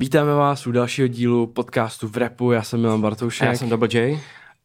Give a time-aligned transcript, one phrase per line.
[0.00, 2.52] Vítáme vás u dalšího dílu podcastu v repu.
[2.52, 3.48] Já jsem Milan Bartoušek.
[3.48, 4.20] A já jsem Double J.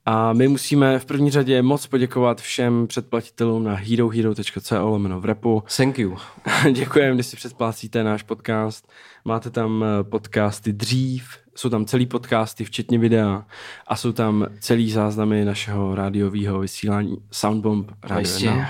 [0.06, 5.64] A my musíme v první řadě moc poděkovat všem předplatitelům na herohero.co lomeno v repu.
[5.78, 6.18] Thank you.
[6.72, 8.92] Děkujeme, když si předplácíte náš podcast.
[9.26, 13.46] Máte tam eh, podcasty dřív, jsou tam celý podcasty, včetně videa
[13.88, 18.46] a jsou tam celý záznamy našeho rádiového vysílání Soundbomb Radio Jistě.
[18.46, 18.70] 1.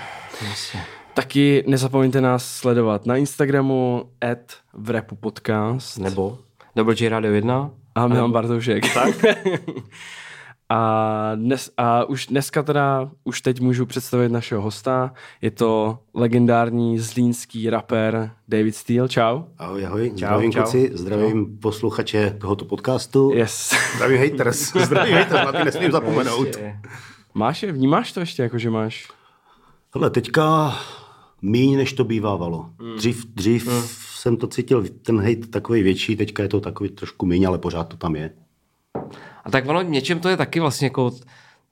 [0.50, 0.78] Jistě.
[1.14, 5.98] Taky nezapomeňte nás sledovat na Instagramu at v repu podcast.
[5.98, 6.45] Nebo
[6.76, 7.72] Double J Radio 1.
[7.96, 8.94] A Milan Bartoušek.
[8.94, 9.16] Tak.
[10.70, 15.14] a, dnes, a už dneska teda, už teď můžu představit našeho hosta.
[15.42, 19.10] Je to legendární zlínský rapper David Steele.
[19.10, 19.42] Čau.
[19.58, 20.10] Ahoj, ahoj.
[20.10, 20.62] Čau, zdravím čau.
[20.62, 21.52] kluci, zdravím čau.
[21.62, 23.32] posluchače tohoto podcastu.
[23.34, 23.74] Yes.
[23.96, 26.48] Zdravím haters, zdravím haters, na ty nesmím zapomenout.
[27.34, 29.08] Máš je, vnímáš to ještě, jako že máš?
[29.94, 30.76] Hele, teďka
[31.42, 32.70] míň, než to bývávalo.
[32.82, 32.96] Mm.
[32.96, 34.05] Dřív, dřív mm.
[34.26, 37.84] Jsem to cítil, ten hate takový větší, teďka je to takový trošku míň, ale pořád
[37.84, 38.34] to tam je.
[39.44, 41.12] A tak ono něčem to je taky vlastně jako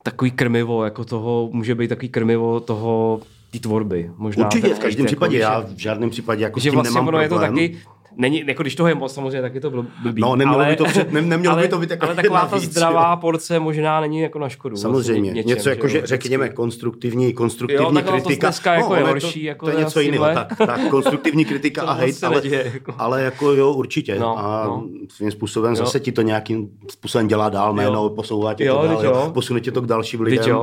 [0.03, 4.11] takový krmivo, jako toho, může být takový krmivo toho té tvorby.
[4.17, 6.73] Možná Určitě, v každém jako, případě, jako, já v žádném případě jako že s tím
[6.73, 7.23] vlastně nemám ono problém.
[7.23, 7.79] je to taky,
[8.17, 9.69] Není, jako když toho je moc, samozřejmě taky to
[10.03, 10.21] blbý.
[10.21, 12.45] No, nemělo ale, by to, před, ne, nemělo ale, by to být jako Ale taková
[12.45, 13.17] ta víc, zdravá jo.
[13.21, 14.75] porce možná není jako na škodu.
[14.75, 18.47] Samozřejmě, vlastně, něco jako, že řekněme, konstruktivní, konstruktivní jo, tak kritika.
[18.47, 19.41] To dneska jako no, je horší.
[19.41, 22.93] to, jako to je něco jiného, tak, tak, konstruktivní kritika a moc ale, jako.
[22.97, 24.19] ale jako jo, určitě.
[24.19, 24.83] No, a no.
[25.09, 25.75] svým způsobem Jo.
[25.75, 29.81] zase ti to nějakým způsobem dělá dál, jméno, posouvá tě to dál, posune tě to
[29.81, 30.55] k dalším lidem.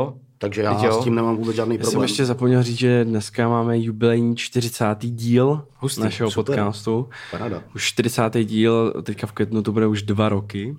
[0.43, 1.01] Takže já jo.
[1.01, 2.09] s tím nemám vůbec žádný Já jsem problém.
[2.09, 4.85] ještě zapomněl říct, že dneska máme jubilejní 40.
[5.01, 6.57] díl Hustý, našeho super.
[6.57, 7.09] podcastu.
[7.31, 7.63] Paráda.
[7.75, 8.45] Už 40.
[8.45, 10.77] díl, teďka v květnu to bude už dva roky,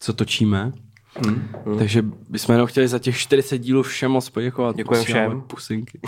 [0.00, 0.72] co točíme.
[1.26, 1.48] Hmm.
[1.66, 1.78] Mm.
[1.78, 4.76] Takže bychom jenom chtěli za těch 40 dílů všem moc poděkovat.
[4.76, 5.40] Děkujeme všem.
[5.40, 6.00] Pusinky.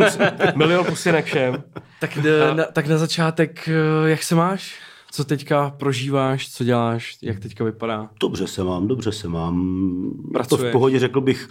[0.56, 1.62] Milion pusinek všem.
[2.00, 2.18] tak,
[2.54, 4.76] na, tak na začátek, eh, jak se máš?
[5.10, 8.10] Co teďka prožíváš, co děláš, jak teďka vypadá?
[8.20, 9.82] Dobře se mám, dobře se mám.
[10.26, 10.68] To Pracuješ?
[10.68, 11.48] v pohodě řekl bych,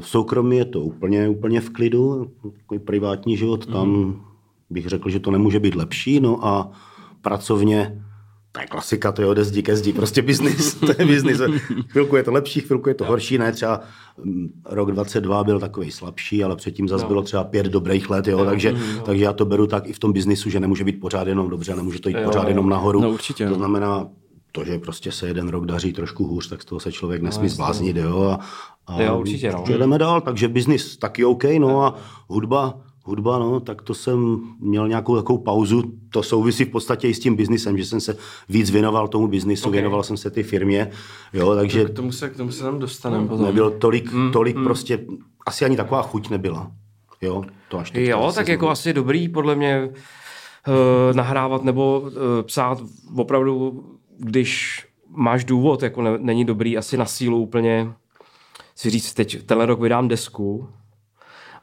[0.00, 4.20] v soukromí je to úplně, úplně v klidu, takový privátní život, tam Mhm.
[4.70, 6.70] bych řekl, že to nemůže být lepší, no a
[7.22, 8.02] pracovně,
[8.52, 11.40] to je klasika, to je ode zdi ke zdi, prostě biznis, to je biznis.
[11.88, 13.80] Chvilku je to lepší, chvilku je to horší, ne, třeba
[14.24, 18.44] mm, rok 22 byl takový slabší, ale předtím zase bylo třeba pět dobrých let, jo,
[18.44, 21.48] takže, takže já to beru tak i v tom biznisu, že nemůže být pořád jenom
[21.50, 22.48] dobře, nemůže to jít Jo, pořád jo.
[22.48, 23.00] jenom nahoru.
[23.00, 23.56] No, určitě, To no.
[23.56, 24.08] znamená,
[24.56, 27.44] to, že prostě se jeden rok daří trošku hůř, tak z toho se člověk nesmí
[27.44, 28.22] jasně, zbláznit, jo.
[28.22, 28.38] A,
[28.94, 29.64] a Jo, určitě, no.
[29.78, 31.94] jdeme dál, takže biznis taky OK, no a
[32.28, 37.14] hudba, hudba, no, tak to jsem měl nějakou takovou pauzu, to souvisí v podstatě i
[37.14, 38.16] s tím biznisem, že jsem se
[38.48, 39.72] víc věnoval tomu biznisu, OK.
[39.72, 40.90] věnoval jsem se té firmě,
[41.32, 43.46] jo, takže K tomu se, k tomu se tam dostaneme potom.
[43.46, 45.04] nebylo tolik, Mm, tolik prostě,
[45.46, 46.70] asi ani taková chuť nebyla,
[47.20, 52.10] jo, to až teďka Jo, tak jako asi dobrý podle mě uh, nahrávat nebo uh,
[52.42, 52.78] psát
[53.16, 53.84] opravdu,
[54.18, 57.92] když máš důvod, jako ne, není dobrý asi na sílu úplně
[58.74, 60.68] si říct, teď tenhle rok vydám desku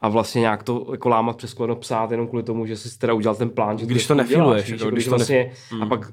[0.01, 3.13] a vlastně nějak to jako lámat přes koleno psát jenom kvůli tomu, že jsi teda
[3.13, 6.11] udělal ten plán, že Když to nefiluješ, jako jako když když to vlastně, a pak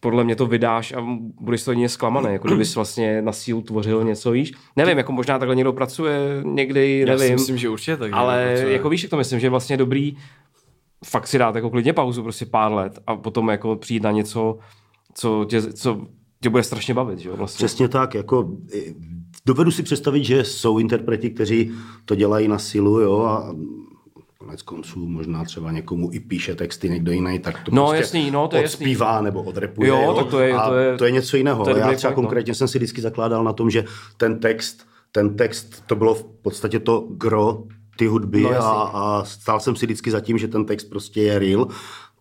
[0.00, 1.06] podle mě to vydáš a
[1.40, 4.52] budeš to jedině zklamaný, jako kdybys vlastně na sílu tvořil něco, víš.
[4.76, 7.34] Nevím, jako možná takhle někdo pracuje někdy, Já si nevím.
[7.34, 8.10] myslím, že určitě tak.
[8.12, 10.16] Ale že- jako víš, jak to myslím, že je vlastně dobrý
[11.04, 14.58] fakt si dát jako klidně pauzu prostě pár let a potom jako přijít na něco,
[15.14, 16.06] co tě, co
[16.42, 17.36] tě bude strašně bavit, že jo?
[17.36, 17.56] Vlastně.
[17.66, 18.50] Přesně tak, jako
[19.46, 21.70] dovedu si představit, že jsou interpreti, kteří
[22.04, 23.54] to dělají na silu, jo, a
[24.38, 28.30] konec konců možná třeba někomu i píše texty někdo jiný, tak to No, prostě jasný,
[28.30, 28.74] no, to je jasný.
[28.86, 29.88] odspívá nebo odrepuje.
[29.88, 31.64] Jo, tak to je- a to je- to je něco jiného.
[31.64, 32.22] to je já třeba fakt, no.
[32.22, 33.84] konkrétně jsem si vždycky zakládal na tom, že
[34.16, 37.62] ten text, ten text, to bylo v podstatě to gro
[37.98, 38.70] ty hudby No, a, jasný.
[38.94, 41.68] a stál jsem si vždycky za tím, že ten text prostě je real.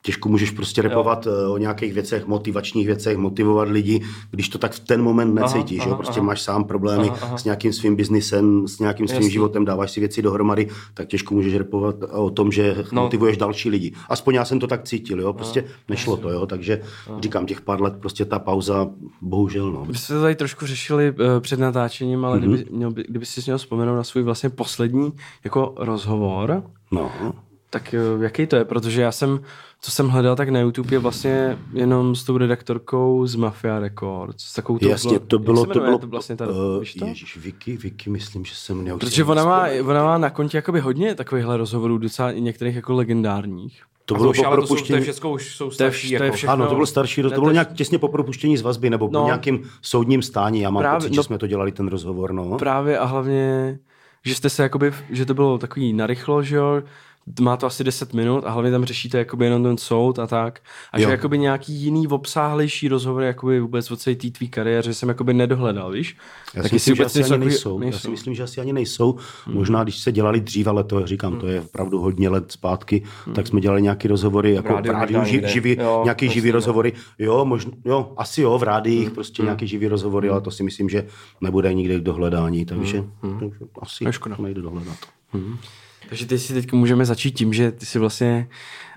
[0.01, 1.53] Těžko můžeš prostě repovat jo.
[1.53, 4.01] o nějakých věcech, motivačních věcech, motivovat lidi,
[4.31, 5.79] když to tak v ten moment necítíš.
[5.79, 5.95] aha, jo?
[5.95, 6.27] Prostě aha.
[6.27, 7.37] máš sám problémy Aha, aha.
[7.37, 9.31] s nějakým svým biznisem, s nějakým svým Jasný.
[9.31, 13.01] životem, dáváš si věci dohromady, tak těžko můžeš repovat o tom, že No.
[13.01, 13.93] motivuješ další lidi.
[14.09, 15.33] Aspoň já jsem to tak cítil, jo?
[15.33, 16.45] prostě nešlo to, jo?
[16.45, 16.81] takže
[17.19, 18.87] říkám, těch pár let prostě ta pauza,
[19.21, 19.85] bohužel, no.
[19.87, 22.53] My jsme to tady trošku řešili uh, před natáčením, ale mm-hmm.
[22.53, 25.11] kdyby, měl, by- kdyby si měl vzpomenout na svůj vlastně poslední
[25.43, 27.11] jako rozhovor, no.
[27.69, 28.65] Tak uh, jaký to je?
[28.65, 29.39] Protože já jsem,
[29.81, 34.43] co jsem hledal, tak na YouTube je vlastně jenom s tou redaktorkou z Mafia Records.
[34.43, 36.53] S takovou Jasně, to bylo, to bylo, to vlastně ta, uh,
[36.99, 37.05] to?
[37.05, 38.97] ježiš, Vicky, Vicky, myslím, že jsem měl.
[38.97, 42.93] Protože ona má, ona má na kontě jakoby hodně takovýchhle rozhovorů, docela i některých jako
[42.93, 43.81] legendárních.
[44.05, 46.07] To bylo už, po ale to, jsou, to propuštění, už jsou To je starší.
[46.07, 46.37] vš- to je jako.
[46.37, 46.53] všechno.
[46.53, 49.09] ano, to bylo starší, Ne, to bylo to- nějak těsně po propuštění z vazby, nebo
[49.11, 49.19] No.
[49.21, 52.33] po nějakým soudním stání, já mám Právě, pocit, no- že jsme to dělali ten rozhovor,
[52.33, 52.57] no.
[52.57, 53.79] Právě a hlavně,
[54.25, 56.81] že jste se jakoby, že to bylo takový narychlo, že jo,
[57.41, 60.59] má to asi 10 minut a hlavně tam řešíte jakoby jenom ten soud a tak.
[60.91, 61.05] A jo.
[61.05, 65.33] že jakoby nějaký jiný obsáhlejší rozhovor jakoby vůbec o celé té tvý kariéře jsem jakoby
[65.33, 66.17] nedohledal, víš?
[66.53, 67.79] Já si myslím, že asi ani nejsou.
[67.79, 67.95] nejsou.
[67.95, 69.17] Já si myslím, že asi ani nejsou.
[69.45, 69.55] Hmm.
[69.55, 71.41] Možná, když se dělali dřív, ale to říkám, hmm.
[71.41, 73.35] to je opravdu hodně let zpátky, hmm.
[73.35, 76.93] tak jsme dělali nějaké rozhovory, jako v rádiu, ži, živý, jo, nějaký prostě živý rozhovory.
[77.19, 79.15] Jo, možná, jo, asi jo, v rádiích hmm.
[79.15, 79.47] prostě hmm.
[79.47, 80.33] nějaký živý rozhovory, hmm.
[80.33, 81.07] ale to si myslím, že
[81.41, 83.39] nebude nikdy k dohledání, takže, hmm.
[83.39, 84.05] takže asi
[84.35, 84.97] to nejde dohledat.
[85.31, 85.57] Hmm.
[86.09, 88.49] Takže teď si teď můžeme začít tím, že ty jsi vlastně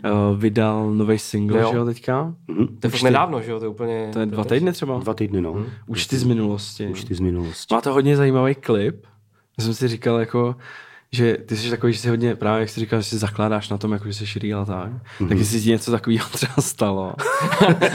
[0.05, 1.69] uh, vydal nový single, jo.
[1.71, 2.35] že jo, teďka?
[2.49, 2.69] Mm-hmm.
[2.81, 4.09] To je fakt nedávno, že jo, to je úplně...
[4.13, 4.99] To je dva týdny třeba?
[4.99, 5.53] Dva týdny, no.
[5.53, 5.67] Mm.
[5.87, 6.87] Účty z minulosti.
[6.87, 7.75] Účty z minulosti.
[7.75, 9.07] Má to hodně zajímavý klip.
[9.59, 10.57] Já jsem si říkal, jako,
[11.15, 13.79] že ty jsi takový, že si hodně, právě jak jsi říkal, že si zakládáš na
[13.79, 15.29] tom, jako že jsi real tak, mm-hmm.
[15.29, 17.15] tak jestli ti něco takového třeba stalo.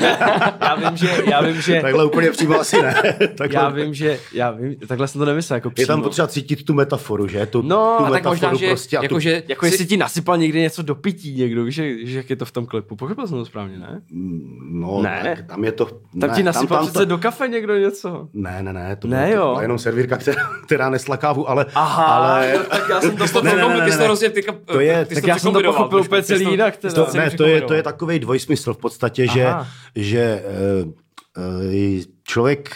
[0.62, 1.82] já vím, že, já vím, že...
[1.82, 2.96] Takhle úplně přímo asi ne.
[3.38, 3.62] takhle...
[3.62, 5.84] Já vím, že, já vím, takhle jsem to nemyslel, jako přímo.
[5.84, 7.46] Je tam potřeba cítit tu metaforu, že?
[7.46, 9.20] Tu, no, tu a tak možná, že, prostě jako, tu...
[9.20, 9.72] že, jako si...
[9.72, 12.66] jestli ti nasypal někdy něco do pití někdo, víš, že, jak je to v tom
[12.66, 12.96] klipu.
[12.96, 14.02] Pochopil jsem to správně, ne?
[14.72, 15.22] No, ne.
[15.24, 15.86] Tak tam je to...
[15.86, 17.06] Tam ne, ti nasypal tam, tam přece to...
[17.06, 18.30] do kafe někdo něco.
[18.34, 19.54] Ne, ne, ne, to, ne, jo.
[19.56, 21.66] to jenom servírka, která, která nesla kávu, ale...
[21.76, 22.60] Aha, ale...
[22.70, 25.54] tak já jsem to ty jsi to rozděl, ty, to je, ty tak já jsem
[25.54, 26.78] to pochopil úplně celý jinak.
[26.78, 29.48] To, ne, to je, to je takový dvojsmysl v podstatě, že,
[29.96, 30.44] že
[30.86, 32.76] uh, člověk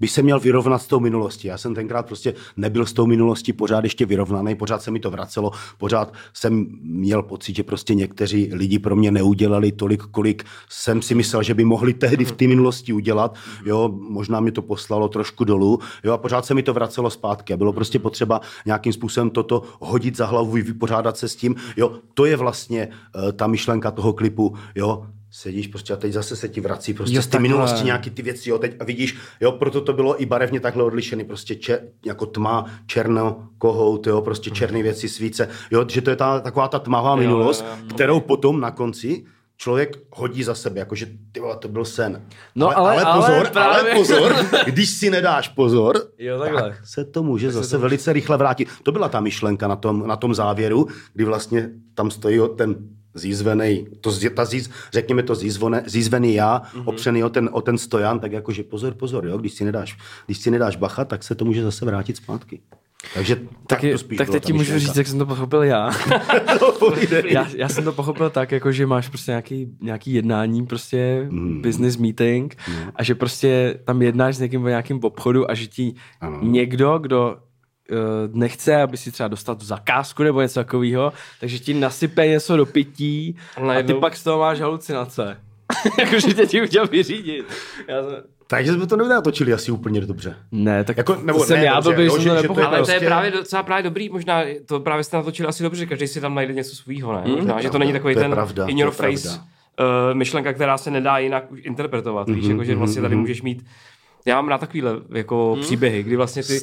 [0.00, 1.48] by se měl vyrovnat s tou minulostí.
[1.48, 5.10] Já jsem tenkrát prostě nebyl s tou minulostí pořád ještě vyrovnaný, pořád se mi to
[5.10, 11.02] vracelo, pořád jsem měl pocit, že prostě někteří lidi pro mě neudělali tolik, kolik jsem
[11.02, 13.36] si myslel, že by mohli tehdy v té minulosti udělat.
[13.66, 17.52] Jo, možná mi to poslalo trošku dolů, jo, a pořád se mi to vracelo zpátky.
[17.52, 21.54] A bylo prostě potřeba nějakým způsobem toto hodit za hlavu, vypořádat se s tím.
[21.76, 26.36] Jo, to je vlastně uh, ta myšlenka toho klipu, jo, sedíš prostě a teď zase
[26.36, 29.16] se ti vrací prostě jo, z té minulosti nějaký ty věci, jo, teď a vidíš,
[29.40, 34.20] jo, proto to bylo i barevně takhle odlišený, prostě čer, jako tma, černo, kohout, jo,
[34.20, 37.76] prostě černé věci, svíce, jo, že to je ta, taková ta tmavá jo, minulost, jo,
[37.82, 37.94] jo.
[37.94, 39.24] kterou potom na konci
[39.56, 42.22] člověk hodí za sebe, jakože ty vole, to byl sen.
[42.54, 43.92] No ale, ale, ale pozor, ale, právě...
[43.92, 44.34] ale pozor,
[44.64, 48.68] když si nedáš pozor, jo, tak se to může tak zase to velice rychle vrátit.
[48.82, 52.76] To byla ta myšlenka na tom, na tom závěru, kdy vlastně tam stojí ten
[53.16, 56.82] zízvený, to, ta zíz, řekněme to zízvone, zízvený já, mm-hmm.
[56.84, 60.38] opřený o ten, o ten stojan, tak jakože pozor, pozor, jo, když si, nedáš, když
[60.38, 62.60] si nedáš bacha, tak se to může zase vrátit zpátky.
[63.14, 65.62] Takže tak, tak, je, to spíš tak teď ti můžu říct, jak jsem to pochopil
[65.62, 65.90] já.
[66.60, 66.92] no,
[67.24, 67.48] já.
[67.56, 71.62] Já jsem to pochopil tak, jako že máš prostě nějaký, nějaký jednání, prostě mm.
[71.62, 72.74] business meeting mm.
[72.96, 76.38] a že prostě tam jednáš s někým o nějakým obchodu a že ti ano.
[76.42, 77.36] někdo, kdo
[78.32, 82.66] nechce, aby si třeba dostal tu zakázku nebo něco takového, takže ti nasype něco do
[82.66, 83.36] pití
[83.78, 85.36] a ty pak z toho máš halucinace.
[85.98, 87.46] Jakože tě ti udělal vyřídit.
[87.88, 88.22] Já jsem...
[88.46, 90.36] Takže jsme to nenatočili asi úplně dobře.
[90.52, 92.98] Ne, tak jako, nebo jsem ne, já dobře, byl, že, že to Ale prostě...
[92.98, 96.06] to je právě docela právě dobrý, možná to právě jste natočili asi dobře, že každý
[96.06, 97.22] si tam najde něco svýho, ne?
[97.26, 100.78] Mm, možná, že to není takový to ten pravda, in your face uh, myšlenka, která
[100.78, 103.20] se nedá jinak interpretovat, mm-hmm, víš, jako, že mhm, vlastně tady mhm.
[103.20, 103.64] můžeš mít
[104.26, 105.62] já mám rád takovýhle jako mm.
[105.62, 106.60] příběhy, kdy vlastně ty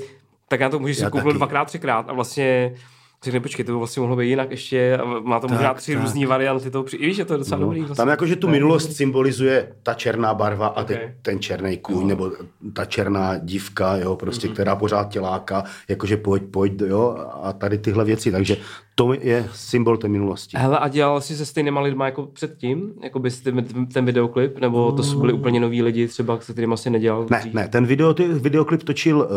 [0.48, 2.76] tak já to můžeš si koupit dvakrát, třikrát a vlastně
[3.24, 6.72] řekne, počkej, to by vlastně mohlo být jinak ještě, má to možná tři různé varianty
[6.72, 6.98] toho při...
[6.98, 7.80] I víš, že to je docela no, dobrý.
[7.80, 7.96] Vlastně.
[7.96, 11.14] Tam jakože tu minulost symbolizuje ta černá barva a okay.
[11.22, 12.08] ten černý kůň, no.
[12.08, 12.32] nebo
[12.74, 14.54] ta černá dívka, jo, prostě, mm-hmm.
[14.54, 18.58] která pořád těláka, jakože pojď, pojď, jo, a tady tyhle věci, takže
[18.96, 20.58] to je symbol té minulosti.
[20.58, 22.94] Hele, a dělal jsi se stejnýma lidma jako předtím?
[23.04, 24.60] Jako bys ten, ten videoklip?
[24.60, 27.26] Nebo to jsou byli úplně noví lidi třeba, se kterým asi nedělal?
[27.30, 29.28] Ne, ne, ten video, ty, videoklip točil uh,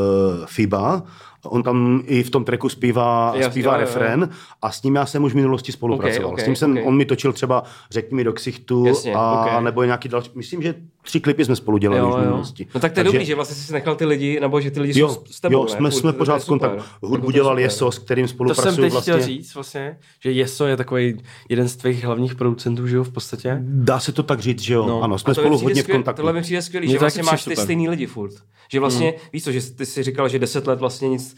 [0.47, 1.03] FIBA,
[1.49, 4.29] on tam i v tom tracku zpívá, jo, zpívá jo, refrén jo.
[4.63, 6.27] a s ním já jsem už v minulosti spolupracoval.
[6.27, 6.85] Okay, okay, s ním jsem, okay.
[6.87, 9.65] on mi točil třeba Řekni mi do ksichtu Jasně, a okay.
[9.65, 10.75] nebo nějaký další, myslím, že
[11.07, 12.67] tři klipy jsme spolu dělali jo, už v minulosti.
[12.75, 15.01] No tak to je dobrý, že vlastně jsi nechal ty lidi, nebo že ty lidi
[15.01, 16.85] jo, jsou s tebou, Jo, jsme, jsme pořád v kontaktu.
[17.03, 18.65] Hudbu dělal Jeso, s kterým spolupracuju.
[18.65, 19.13] To jsem teď vlastně.
[19.13, 23.13] chtěl říct vlastně, že Jeso je takový jeden z tvých hlavních producentů, že jo, v
[23.13, 23.59] podstatě.
[23.61, 25.03] Dá se to tak říct, že jo, no.
[25.03, 26.17] ano, jsme spolu hodně v kontaktu.
[26.17, 28.35] Tohle mi přijde skvělý, že vlastně máš ty stejný lidi furt.
[28.73, 29.19] Že vlastně, hmm.
[29.33, 31.37] víš co, že ty si říkal, že deset let vlastně nic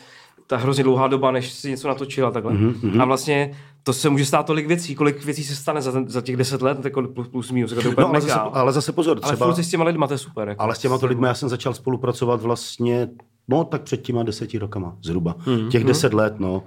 [0.49, 2.53] ta hrozně dlouhá doba, než si něco natočil a takhle.
[2.53, 3.03] Mm-hmm.
[3.03, 3.51] A vlastně
[3.83, 6.63] to se může stát tolik věcí, kolik věcí se stane za, ten, za těch deset
[6.63, 7.73] let, jako plus, plus minus.
[7.73, 9.47] Jako no, ale, zase, ale zase pozor, třeba...
[9.47, 10.49] Ale s těma lidma to je super.
[10.49, 13.09] Jako ale s těma to lidmi já jsem začal spolupracovat vlastně,
[13.49, 15.35] no tak před těma deseti rokama zhruba.
[15.35, 15.69] Mm-hmm.
[15.69, 16.63] Těch deset let, no.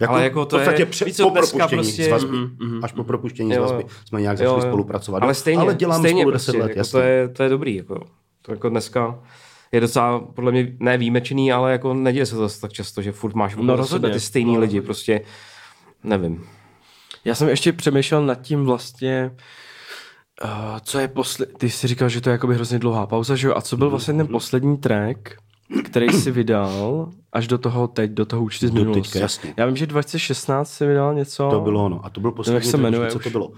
[0.00, 2.04] Jako, ale jako to je, pře- po propuštění prostě...
[2.04, 2.80] z vazby, mm-hmm.
[2.82, 4.70] až po propuštění jo, z vazby jsme nějak začali jo, jo.
[4.70, 5.22] spolupracovat.
[5.22, 7.74] Ale stejně, ale děláme stejně spolu prostě, 10 let, jako to, je, to je dobrý.
[7.74, 8.00] Jako,
[8.42, 9.18] to jako dneska
[9.72, 13.34] je docela podle mě ne výjimečný, ale jako neděje se to tak často, že furt
[13.34, 15.20] máš no, rozhodně, ty stejný no, lidi, prostě
[16.04, 16.44] nevím.
[17.24, 19.30] Já jsem ještě přemýšlel nad tím vlastně,
[20.44, 23.48] uh, co je poslední, ty jsi říkal, že to je jakoby hrozně dlouhá pauza, že
[23.48, 23.54] jo?
[23.56, 25.18] A co byl mhm, vlastně ten poslední track,
[25.84, 29.18] který jsi vydal až do toho teď, do toho účty z minulosti.
[29.18, 29.54] jasně.
[29.56, 31.48] Já vím, že 2016 si vydal něco.
[31.50, 32.04] To bylo ono.
[32.04, 33.24] A to byl poslední, jak se to- jmenuje co už?
[33.24, 33.52] to bylo?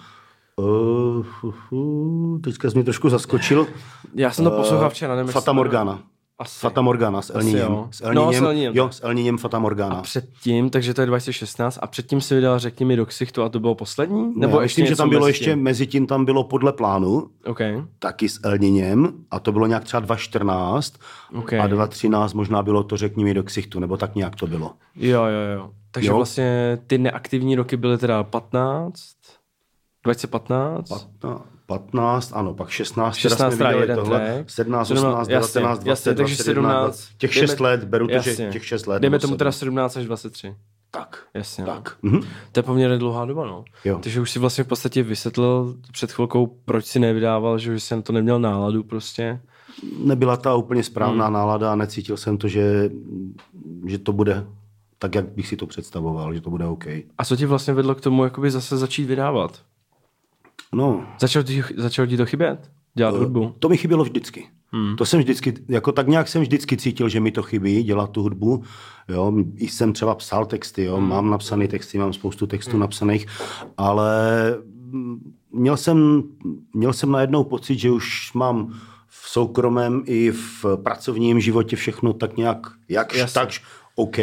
[0.61, 3.67] Uh, uh, uh, teďka jsi mě trošku zaskočil.
[4.15, 5.53] Já jsem to poslouchal včera, nevím, Fata.
[5.53, 6.03] Morgana.
[6.39, 6.61] Asi.
[6.61, 7.61] Fata Morgana s Elníněm.
[7.73, 7.89] jo.
[7.91, 8.73] S No, Elníněm, s Elníněm.
[8.77, 9.97] jo, s Elníněm Fata Morgana.
[9.97, 13.49] A předtím, takže to je 2016, a předtím si vydal Řekni mi do ksichtu a
[13.49, 14.33] to bylo poslední?
[14.37, 17.27] Nebo já ještě myslím, že tam bylo mezi ještě, mezi tím tam bylo podle plánu,
[17.47, 17.61] OK,
[17.99, 20.95] taky s Elníněm, a to bylo nějak třeba 2014,
[21.39, 21.53] OK.
[21.53, 24.73] a 2013 možná bylo to řekni mi do ksichtu, nebo tak nějak to bylo.
[24.97, 25.71] Jo, jo, jo.
[25.91, 26.17] Takže Jo.
[26.17, 28.99] vlastně ty neaktivní roky byly teda 15,
[30.07, 34.51] 2015, 15, 15 ano, pak 16, 16 teda jsme viděli jeden tohle, track.
[34.51, 38.07] 17, 17, 18, jasně, 19, 20, jasně, takže 21, 17, těch dejme- 6 let, beru
[38.07, 38.49] to, že jasně.
[38.53, 39.01] těch 6 let.
[39.01, 39.67] Dejme tomu teda sedm.
[39.67, 40.55] 17 až 23.
[40.91, 41.65] Tak, Jasně.
[41.65, 41.75] no.
[41.75, 41.97] tak.
[42.03, 42.21] Mhm.
[42.53, 43.65] To je poměrně dlouhá doba, no.
[43.85, 43.99] Jo.
[44.03, 48.03] Takže už si vlastně v podstatě vysvětlil před chvilkou, proč si nevydával, že už jsem
[48.03, 49.41] to neměl náladu prostě.
[49.99, 51.35] Nebyla ta úplně správná Hmm.
[51.35, 52.91] nálada a necítil jsem to, že,
[53.87, 54.45] že to bude
[54.99, 56.85] tak, jak bych si to představoval, že to bude OK.
[57.19, 59.61] A co ti vlastně vedlo k tomu, jakoby zase začít vydávat?
[60.77, 62.71] No, Začal ti, začal ti to chybět?
[62.95, 63.55] Dělat hudbu?
[63.59, 64.47] To mi chybělo vždycky.
[64.73, 64.97] Hmm.
[64.97, 68.23] To jsem vždycky, jako tak nějak jsem vždycky cítil, že mi to chybí, dělat tu
[68.23, 68.63] hudbu.
[69.09, 71.09] Jo, i jsem třeba psal texty, jo, hmm.
[71.09, 72.81] mám napsané texty, mám spoustu textů hmm.
[72.81, 73.27] napsaných,
[73.77, 74.21] ale
[74.91, 76.23] mm, měl jsem,
[76.75, 78.75] měl jsem najednou pocit, že už mám
[79.09, 83.35] v soukromém i v pracovním životě všechno tak nějak, Jasně.
[83.35, 83.63] takž
[83.95, 84.17] OK.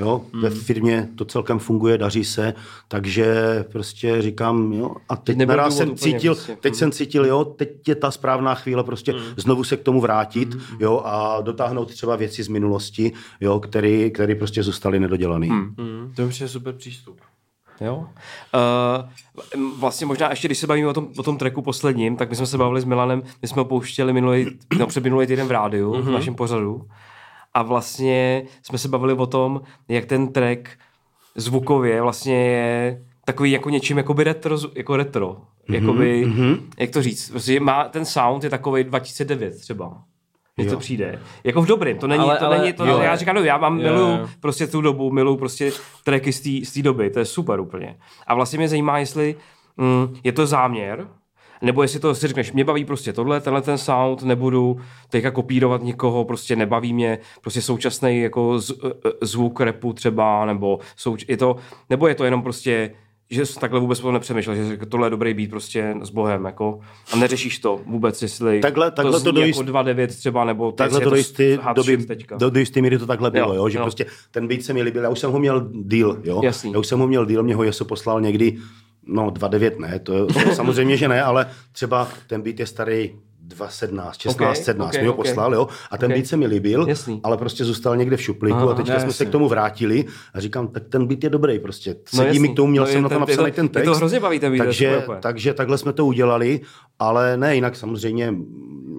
[0.00, 0.42] Jo, hmm.
[0.42, 2.54] ve firmě to celkem funguje, daří se,
[2.88, 3.34] takže
[3.72, 6.56] prostě říkám, jo, a teď nebyl naraz jsem úplně cítil, prostě.
[6.60, 9.22] teď jsem cítil, jo, teď je ta správná chvíle prostě hmm.
[9.36, 10.62] znovu se k tomu vrátit, hmm.
[10.80, 15.48] jo, a dotáhnout třeba věci z minulosti, jo, který, který prostě zůstaly nedodělaný.
[15.48, 15.74] Hmm.
[15.78, 16.12] Hmm.
[16.16, 17.20] To je super přístup.
[17.80, 18.06] Jo.
[19.56, 22.36] Uh, vlastně možná ještě, když se bavíme o tom, o tom tracku posledním, tak my
[22.36, 24.46] jsme se bavili s Milanem, my jsme ho pouštěli minulý,
[24.78, 26.02] no, před minulý týden v rádiu, mm-hmm.
[26.02, 26.86] v našem pořadu.
[27.54, 30.68] A vlastně jsme se bavili o tom, jak ten track
[31.34, 35.36] zvukově vlastně je takový jako něčím jakoby retro, jako retro.
[35.68, 36.58] Jakoby, mm-hmm.
[36.78, 40.02] jak to říct, prostě má, ten sound je takový 2009 třeba.
[40.56, 41.18] Mně to přijde.
[41.44, 42.98] Jako v dobrým, to není, Ale- to ale- není, to, jo.
[42.98, 44.28] já říkám, no, já mám, Jo, miluju jo.
[44.40, 45.72] prostě tu dobu, miluju prostě
[46.04, 47.96] tracky z té- z té doby, to je super úplně.
[48.26, 49.34] A vlastně mě zajímá, jestli
[49.76, 51.08] mm, je to záměr,
[51.62, 55.82] nebo jestli to si řekneš, mě baví prostě tohle, tenhle ten sound, nebudu teďka kopírovat
[55.82, 58.74] nikoho, prostě nebaví mě prostě současný jako z, e,
[59.20, 61.56] zvuk repu třeba, nebo, souč, je to,
[61.90, 62.90] nebo je to jenom prostě
[63.32, 66.44] že jsi takhle vůbec o tom nepřemýšlel, že tohle je dobrý být prostě s Bohem,
[66.44, 66.80] jako,
[67.12, 70.72] a neřešíš to vůbec, jestli Takhle- takhle to zní do jako jist- 2.9 třeba, nebo
[70.72, 71.98] Takhle to do jisté doby,
[72.38, 73.84] do, do jisté míry to takhle bylo, Jo, jo, že jo.
[73.84, 76.72] prostě ten beat se mi líbil, já už jsem ho měl deal, jo, Jasný.
[76.72, 78.56] já už jsem ho měl deal, mě ho Jeso poslal někdy,
[79.10, 83.14] no 2.9 ne, to, to samozřejmě, že ne, ale třeba ten beat je starý
[83.48, 85.16] 2.17, 16, Ok, 17, ok, mi ho ok.
[85.18, 86.14] poslal, jo, a ten Ok.
[86.16, 87.20] beat se mi líbil, Jasný.
[87.24, 90.04] ale prostě zůstal někde v šuplíku Aha, a teďka ne, jsme se k tomu vrátili
[90.34, 92.38] a říkám, tak ten beat je dobrý prostě, sedí jasný.
[92.38, 93.96] mi k tomu, měl No, jsem na to ten- napsaný ten je to text.
[93.98, 96.60] hrozně baví ten je takže, takže takhle jsme to udělali,
[96.98, 98.34] ale ne, jinak samozřejmě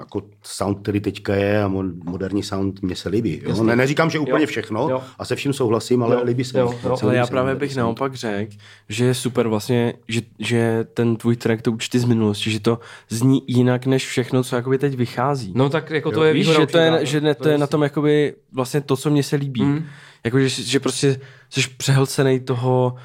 [0.02, 3.42] jako sound, který teďka je a mo- moderní sound mě se líbí.
[3.44, 3.64] Jo?
[3.64, 4.48] Ne, neříkám, že úplně Jo.
[4.48, 5.02] všechno Jo.
[5.20, 6.22] a se vším souhlasím, ale Jo.
[6.24, 6.70] líbí se Jo.
[6.70, 6.76] mi.
[6.84, 6.98] Jo.
[7.02, 8.56] Ale líbí já právě bych naopak řekl,
[8.90, 12.80] že je super vlastně, že, že ten tvůj track, to účty z minulosti, že to
[13.10, 15.54] zní jinak než všechno, co jakoby teď vychází.
[15.56, 17.58] No tak jako to je Víš, výhoda že to je, určitá, že ne, to je
[17.58, 19.62] na tom jakoby vlastně to, co mně se líbí.
[19.64, 19.86] Mm.
[20.24, 22.96] Jako, že, že prostě jsi přehlcenej toho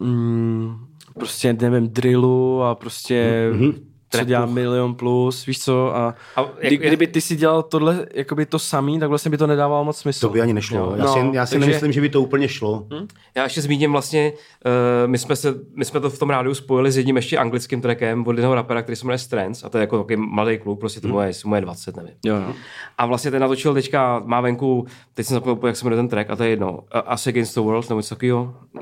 [0.00, 0.76] mm,
[1.14, 3.74] prostě, nevím, drillu a prostě mm-hmm.
[4.18, 8.06] Co dělá milion plus, víš co, a, A jak- kdy, kdyby ty si dělal tohle,
[8.14, 10.20] jakoby to samý, tak vlastně by to nedávalo moc smysl.
[10.26, 10.78] To by ani nešlo.
[10.78, 10.94] Jo.
[10.96, 12.86] já si, já si takže- nemyslím, že by to úplně šlo.
[13.34, 14.32] Já ještě zmíním vlastně,
[14.66, 17.80] uh, my, jsme se, my jsme to v tom rádiu spojili s jedním ještě anglickým
[17.80, 20.80] trackem od jednoho rapera, který se jmenuje Strands, a to je jako takový mladý kluk,
[20.80, 22.12] prostě tomu je, mu je 20, nevím.
[22.24, 22.52] Jo, jo.
[22.98, 26.30] A vlastně ten natočil teďka, má venku, teď jsem zapomněl, jak se jmenuje ten track,
[26.30, 28.54] a to je jedno, uh, Us Against the World, nebo něco takového.
[28.74, 28.80] Uh,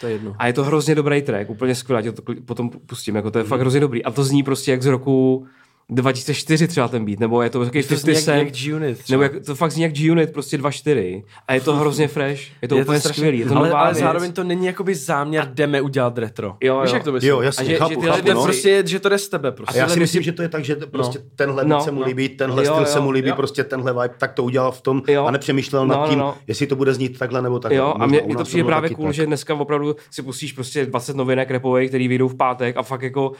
[0.00, 0.34] To je jedno.
[0.38, 3.60] A je to hrozně dobrý track, úplně skvělý, to potom pustím, jako to je fakt
[3.60, 4.04] hrozně dobrý.
[4.04, 5.46] A to zní prostě jak z roku
[5.90, 8.38] 2004 třeba ten beat, nebo je to takový To 50 zní jak, Cent.
[8.38, 8.98] jak G-Unit.
[8.98, 9.14] třeba.
[9.14, 11.22] Nebo jak, to fakt zní jak G-Unit, prostě 2.4.
[11.48, 13.38] A je to hrozně fresh, je to je úplně strašně- skvělý.
[13.38, 13.98] Je to ale, nová ale věc.
[14.00, 16.56] zároveň to není jakoby záměr, jdeme udělat retro.
[16.62, 16.94] Jo, Víš, jo.
[16.94, 17.30] jak to myslím?
[17.30, 18.42] Jo, jasně, A že- chápu, že tyhle chápu, To no.
[18.44, 19.78] prostě, že to jde z tebe prostě.
[19.80, 22.00] A já si myslím, že to je tak, že to prostě tenhle No, se mu
[22.00, 22.06] no.
[22.06, 23.34] líbí, tenhle Jo, styl se jo, mu líbí, jo.
[23.36, 25.24] prostě tenhle vibe, tak to udělal v tom Jo.
[25.26, 26.34] a nepřemýšlel No, nad tím, no, no.
[26.46, 27.78] jestli to bude znít takhle nebo takhle.
[27.78, 31.50] Jo, a mě, to přijde právě cool, že dneska opravdu si pustíš prostě 20 novinek
[31.50, 33.32] repových, který vyjdou v pátek a fakt jako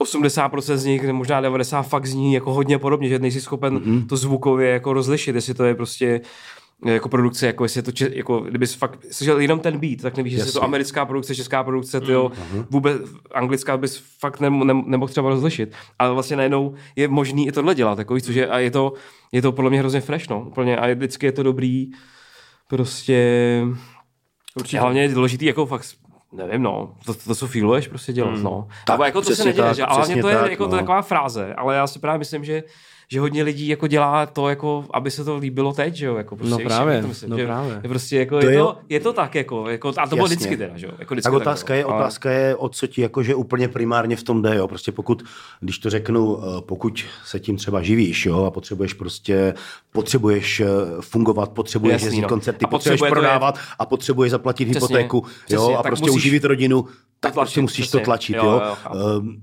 [0.00, 3.82] 80% z nich, možná 90 fakt zní jako hodně podobně, že nejsi schopen Mhm.
[3.84, 4.06] mm-hmm.
[4.06, 6.20] to zvukově jako rozlišit, jestli to je prostě
[6.84, 10.00] jako produkce, jako jestli je to, če, jako kdyby jsi fakt slyšel jenom ten beat,
[10.02, 12.32] tak nevíš, jestli je to americká produkce, česká produkce, tyjo,
[12.70, 13.02] vůbec
[13.34, 15.72] anglická bys fakt nem, nem, nemohl třeba rozlišit.
[15.98, 18.92] Ale vlastně najednou je možný i tohle dělat, jako což je, a je to,
[19.32, 21.90] je to podle mě hrozně fresh, no, úplně, a je, vždycky je to dobrý,
[22.68, 23.62] prostě,
[24.56, 24.80] Určitě.
[24.80, 25.86] hlavně je důležitý, jako fakt,
[26.32, 28.42] nevím, no, to, to, to co feeluješ, prostě dělat, Hmm.
[28.42, 28.68] no.
[28.86, 29.84] Tak, Nebo jako to se neděje, tak, že?
[29.84, 30.68] Ale to je tak, jako no.
[30.70, 32.62] to je taková fráze, ale já si právě myslím, že
[33.12, 36.36] že hodně lidí jako dělá to, jako, aby se to líbilo teď, že jo, jako
[36.36, 37.80] prostě, No právě, to myslím, no že právě.
[37.82, 40.26] Je prostě jako, To je, je- to, je to tak, jako, jako a to bylo
[40.26, 42.86] vždycky teda, že jo, jako vždycky Tak otázka je, bylo, ale- otázka je, o co
[42.86, 44.68] ti jakože úplně primárně v tom jde, jo.
[44.68, 45.22] Prostě pokud,
[45.60, 49.54] když to řeknu, eh, pokud se tím třeba živíš, jo, a potřebuješ prostě,
[49.92, 50.66] potřebuješ eh,
[51.00, 52.28] fungovat, potřebuješ Jasný, jezdit no.
[52.28, 56.16] koncerty, A potřebuješ prodávat a potřebuješ zaplatit Přesně, hypotéku, jo, přesně, a tak prostě musíš
[56.16, 56.84] uživit rodinu,
[57.20, 58.00] tak tlačit, prostě musíš přesně.
[58.00, 58.62] to tlačit, Jo, jo.
[58.64, 58.76] jo.
[59.18, 59.36] Ehm,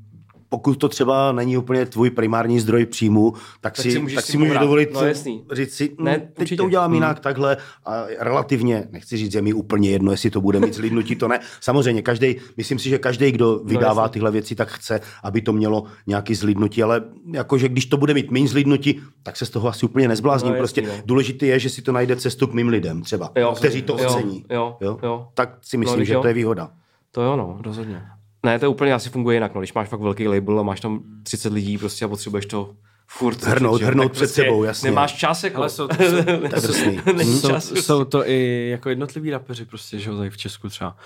[0.50, 4.38] pokud to třeba není úplně tvůj primární zdroj příjmu, tak, si, si můžeš tak si
[4.38, 5.44] můžeš dovolit No, jasný.
[5.52, 6.58] říct si, Ne, ne, teď určitě.
[6.58, 6.94] to udělám Hmm.
[6.96, 11.16] jinak, takhle a relativně, nechci říct, že mi úplně jedno, jestli to bude mít zlídnutí,
[11.16, 11.40] to ne.
[11.62, 14.14] Samozřejmě, každý, myslím si, že každý, kdo vydává jasně.
[14.14, 17.02] tyhle věci, tak chce, aby to mělo nějaký zlídnutí, ale
[17.34, 20.52] jakože když to bude mít méně zlídnutí, tak se z toho asi úplně nezblázním.
[20.54, 21.04] No, prostě jasný, no.
[21.06, 24.10] důležité je, že si to najde cestu k mým lidem třeba, Jo, kteří to jo,
[24.10, 24.46] ocení.
[24.52, 25.28] jo, jo.
[25.34, 26.22] Tak si myslím, když že jo.
[26.22, 26.70] to je výhoda.
[27.12, 27.58] To jo, no.
[27.64, 28.02] Rozhodně.
[28.46, 29.62] Ne, to úplně asi funguje jinak, no.
[29.62, 32.76] Když máš fakt velký label a máš tam 30 lidí prostě a potřebuješ to
[33.08, 34.90] furt Hrnout, že hrnout tak před prostě sebou, jasně.
[34.90, 35.58] Nemáš čas, jako.
[35.58, 37.00] Ale jsou- To je drsný.
[37.16, 37.72] Není Jsou, čas.
[37.72, 40.98] jsou to i jako jednotliví rapeři prostě, že jo, tady v Česku třeba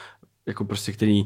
[0.45, 1.23] jako prostě, který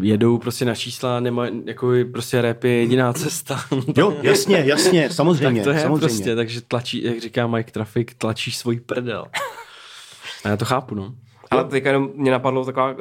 [0.00, 3.64] jedou prostě na čísla, nemá, jako prostě rap je jediná cesta.
[3.96, 5.62] Jo, jasně, jasně, tak samozřejmě.
[5.64, 5.98] to je samozřejmě.
[6.08, 9.24] prostě, takže tlačí, jak říká Mike Traffic, tlačíš svůj prdel.
[10.44, 11.14] A já to chápu, no.
[11.50, 12.98] Ale teďka jenom mě napadlo taková uh,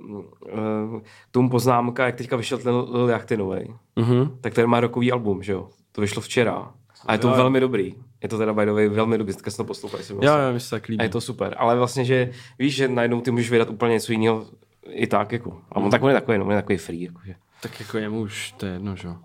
[0.00, 3.74] uh, k tomu poznámka, jak teďka vyšel ten Lil Yachty novej.
[3.96, 4.38] Mhm.
[4.40, 5.68] Tak ten má rokový album, že jo?
[5.92, 6.72] To vyšlo včera.
[7.06, 7.94] A je to Jo, velmi dobrý.
[8.22, 10.00] Je to teda by the way velmi dobrý, teďka jsem to poslouchal.
[10.00, 10.16] Jo, jsem.
[10.22, 11.00] jo, mi se tak líbí.
[11.00, 11.54] A je to super.
[11.58, 14.46] Ale vlastně, že víš, že najednou ty můžeš vydat úplně něco jiného
[14.88, 15.60] i tak, jako.
[15.72, 17.34] A on tak on je takový, no, on je takový free, jakože.
[17.62, 19.16] Tak jako jemu už to je jedno, že jo.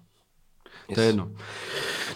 [0.94, 1.32] To je jedno.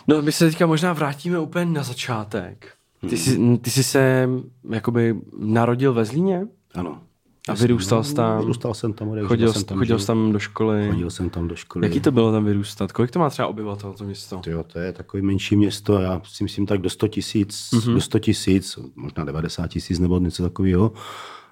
[0.07, 2.73] No, my se teďka možná vrátíme úplně na začátek.
[3.09, 4.29] Ty jsi, ty jsi se
[4.69, 7.01] jakoby narodil ve Zlíně Ano.
[7.47, 10.87] a vyrůstal jsi tam, Vyrůstal jsem tam, chodil, jsem tam, chodil jsi tam do školy.
[10.91, 11.87] Chodil jsem tam do školy.
[11.87, 12.91] Jaký to bylo tam vyrůstat?
[12.91, 14.41] Kolik to má třeba obyvatel, to město?
[14.47, 17.93] Jo, to je takový menší město, já si myslím tak do 100 tisíc, mm-hmm.
[17.93, 20.91] do 100 tisíc, možná 90 tisíc nebo něco takového.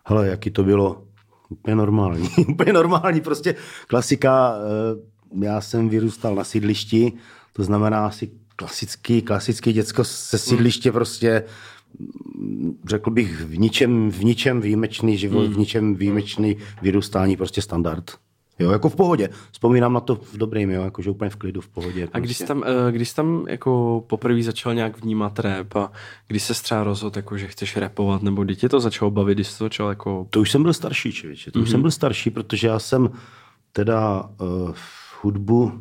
[0.05, 1.03] Hele, jaký to bylo?
[1.49, 3.55] Úplně normální, úplně normální, prostě
[3.88, 4.55] klasika.
[5.35, 7.13] eh, Já jsem vyrůstal na sídlišti,
[7.53, 11.43] to znamená asi klasický, klasický děcko se sídliště prostě
[12.35, 18.11] mm, řekl bych v ničem, v ničem výjimečný život, v ničem výjimečný vyrůstání, prostě standard.
[18.59, 19.29] Jo, jako v pohodě.
[19.51, 22.07] Vzpomínám na to v dobrým, jo, jakože úplně v klidu, v pohodě.
[22.13, 22.43] A když prostě.
[22.43, 25.91] jsi tam, eh, když jsi tam jako poprvé začal nějak vnímat rap a
[26.27, 29.47] když se třeba rozhodl, jako, že chceš rapovat, nebo kdy tě to začalo bavit, když
[29.47, 30.27] jsi to začal jako...
[30.29, 31.51] To už jsem byl starší, člověče.
[31.51, 33.09] To už jsem byl starší, protože já jsem
[33.71, 35.71] teda uh, v hudbu,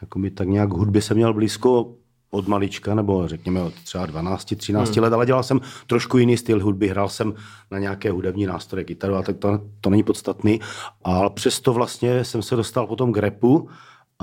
[0.00, 1.94] jako mi tak nějak hudbě jsem měl blízko
[2.30, 6.64] od malička, nebo řekněme od třeba 12, 13 let, ale dělal jsem trošku jiný styl
[6.64, 7.34] hudby, hrál jsem
[7.70, 10.60] na nějaké hudební nástroje, kytaru, ale tak to, to není podstatný.
[11.04, 13.68] Ale přesto vlastně jsem se dostal potom k repu,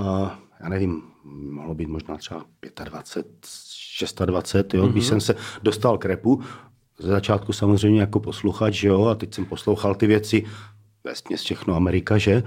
[0.00, 0.28] uh,
[0.60, 1.02] já nevím,
[1.50, 2.44] mohlo být možná třeba
[2.84, 6.42] 25, 26, jo, když jsem se dostal k repu,
[6.98, 10.44] ze začátku samozřejmě jako posluchač, že jo, a teď jsem poslouchal ty věci,
[11.04, 12.42] vesměs všechno Amerika, že?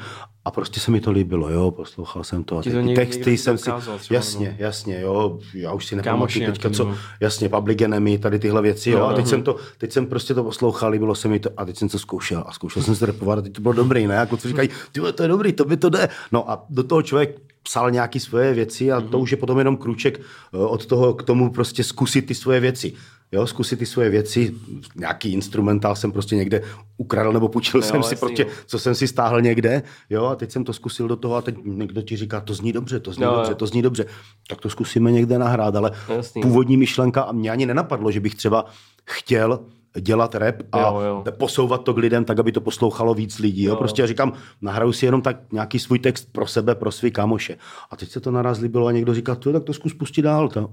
[0.46, 2.58] A prostě se mi to líbilo, jo, poslouchal jsem to.
[2.58, 3.70] A ty, ty texty jsem si,
[4.12, 8.62] jasně, jasně, jo, já už si nepamatuju Kámoši teďka, co, jasně, Public Enemy, tady tyhle
[8.62, 11.50] věci, jo, a teď jsem to, teď jsem prostě to poslouchal, líbilo se mi to,
[11.58, 14.08] a teď jsem to zkoušel a zkoušel jsem se repovat a teď to bylo dobrý,
[14.08, 16.84] ne, a kluci říkají, ty to je dobrý, to by to jde, no a do
[16.84, 20.86] toho člověk psal nějaký svoje věci a to už je potom jenom krůček eh, od
[20.86, 22.94] toho k tomu prostě zkusit ty svoje věci.
[23.32, 24.54] Jo, zkusit ty svoje věci,
[24.96, 26.62] nějaký instrumentál jsem prostě někde
[26.98, 28.50] ukradl nebo půjčil Jo, jsem si jasný, prostě, jo.
[28.66, 31.56] co jsem si stáhl někde, jo, a teď jsem to zkusil do toho a teď
[31.64, 33.36] někdo ti říká, to zní dobře, to zní Jo, jo.
[33.38, 34.06] dobře, to zní dobře,
[34.50, 36.42] tak to zkusíme někde nahrát, ale Jasný.
[36.42, 38.66] původní myšlenka a mě ani nenapadlo, že bych třeba
[39.06, 39.60] chtěl
[40.02, 41.24] dělat rap a Jo, jo.
[41.38, 43.64] posouvat to k lidem tak, aby to poslouchalo víc lidí.
[43.64, 43.76] Jo?
[43.76, 47.58] Prostě já říkám, nahraju si jenom tak nějaký svůj text pro sebe, pro svý kámoše.
[47.92, 50.50] A teď se to naraz líbilo a někdo říká, "Ty, tak to zkus pustit dál.
[50.50, 50.70] To.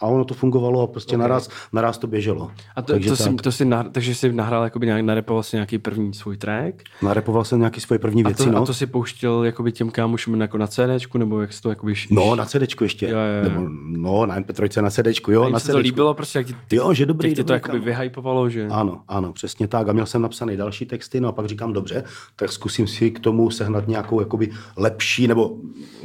[0.00, 1.28] A ono to fungovalo a prostě okay.
[1.28, 2.50] naraz, naraz to běželo.
[2.76, 3.26] A to, Takže to, tak.
[3.26, 6.74] jsi, to jsi nahr, takže jsi nahrál, jakoby nějak, narepoval si nějaký první svůj track
[7.02, 8.44] Narepoval jsem nějaký svoje první a věci.
[8.44, 8.62] to, no.
[8.62, 11.92] a to si pouštěl jakoby těm kámošům jako na CDčku, nebo jak jsi to jakoby...
[11.92, 13.06] š- No, na CDčku ještě.
[13.08, 13.48] Jo, jo, jo.
[13.50, 16.54] Nebo, no, na MP3 na CDčku, jo, a na se to líbilo prostě, jak ti,
[16.72, 18.66] Jo, že dobrý, jak to jakoby vyhypovalo, že...
[18.70, 19.88] Ano, ano, přesně tak.
[19.88, 22.04] A měl jsem napsaný další texty, no a pak říkám, dobře,
[22.36, 25.56] tak zkusím si k tomu sehnat nějakou jakoby lepší nebo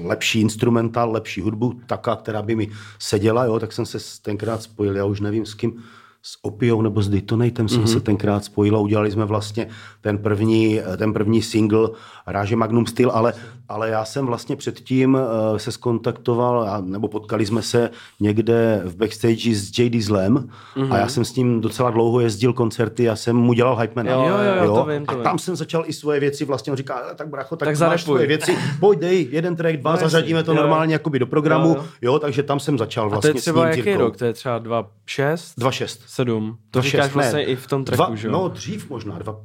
[0.03, 4.63] lepší instrumentál, lepší hudbu, taká, která by mi seděla, jo, tak jsem se s- tenkrát
[4.63, 5.83] spojil, já už nevím s kým,
[6.21, 7.93] s Opiou nebo s Detonatem jsem mm-hmm.
[7.93, 9.67] se tenkrát spojil a udělali jsme vlastně
[10.01, 11.89] ten první, ten první single
[12.27, 13.33] Ráže Magnum Steel, ale,
[13.69, 19.55] ale já jsem vlastně předtím uh, se skontaktoval, nebo potkali jsme se někde v backstage
[19.55, 19.89] s J.
[19.89, 20.93] Dieslem mm-hmm.
[20.93, 24.19] a já jsem s ním docela dlouho jezdil koncerty, já jsem mu dělal hype Jo,
[24.19, 24.75] jo, jo, jo.
[24.75, 25.23] To vím, to a vím.
[25.23, 28.03] tam jsem začal i svoje věci, vlastně on říká, tak bracho, tak, Tak máš zarepuj.
[28.03, 31.69] svoje věci, pojď dej, jeden track, dva, No, zařadíme to Jo, normálně jakoby do programu,
[31.69, 32.19] Jo, jo, jo.
[32.19, 34.03] takže tam jsem začal A vlastně to je třeba s ním jaký Jirkou.
[34.03, 34.17] rok?
[34.17, 35.35] To je třeba 2.6?
[35.59, 35.99] 2.6.
[36.07, 36.57] 7.
[36.71, 37.43] To 2.6, říkáš vlastně ne.
[37.43, 38.31] i v tom tracku, dva, že jo?
[38.33, 39.17] No, dřív možná.
[39.19, 39.39] Dva,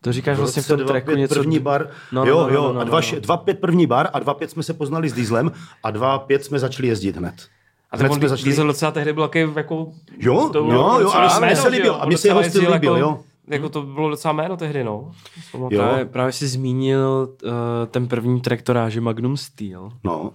[0.00, 1.34] to říkáš v vlastně v tom tracku 2.5 něco...
[1.34, 2.92] první bar, No, no, no, jo, no, jo, no, no, a no.
[2.92, 6.88] 2.5 2.5 první bar a 2.5 jsme se poznali s Dieslem a 2.5 jsme začali
[6.88, 7.34] jezdit hned.
[7.90, 8.44] A hned ten jsme začali...
[8.44, 9.92] Diesel docela tehdy byl jako...
[10.18, 12.96] Jo, to jo, jo, a mně se líbil, a mně se jeho styl líbil, jako,
[12.96, 13.20] jo.
[13.48, 15.12] Jako to bylo docela jméno tehdy, no.
[15.54, 15.68] Jo.
[15.78, 17.50] Právě, právě si zmínil uh,
[17.90, 19.90] ten první track to ráže Magnum Steel.
[20.04, 20.30] No,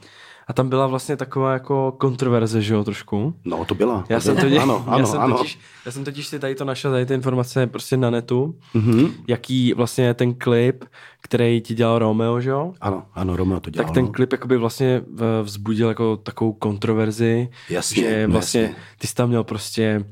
[0.48, 3.34] A tam byla vlastně taková jako kontroverze, že jo, trošku.
[3.46, 4.06] no, to byla.
[4.10, 5.38] Já to jsem, totiž, ano, já, ano, jsem ano.
[5.38, 9.08] totiž, já jsem totiž si tady to našel, tady ty informace prostě na netu, Mhm.
[9.28, 10.84] jaký vlastně je ten klip,
[11.22, 12.74] který ti dělal Romeo, že jo?
[12.82, 13.86] Ano, ano, Romeo to dělal.
[13.88, 14.12] Tak ten no.
[14.12, 18.76] klip jakoby vlastně v- vzbudil jako takovou kontroverzi, Jasně, že vlastně jasně.
[18.98, 20.06] ty jsi tam měl prostě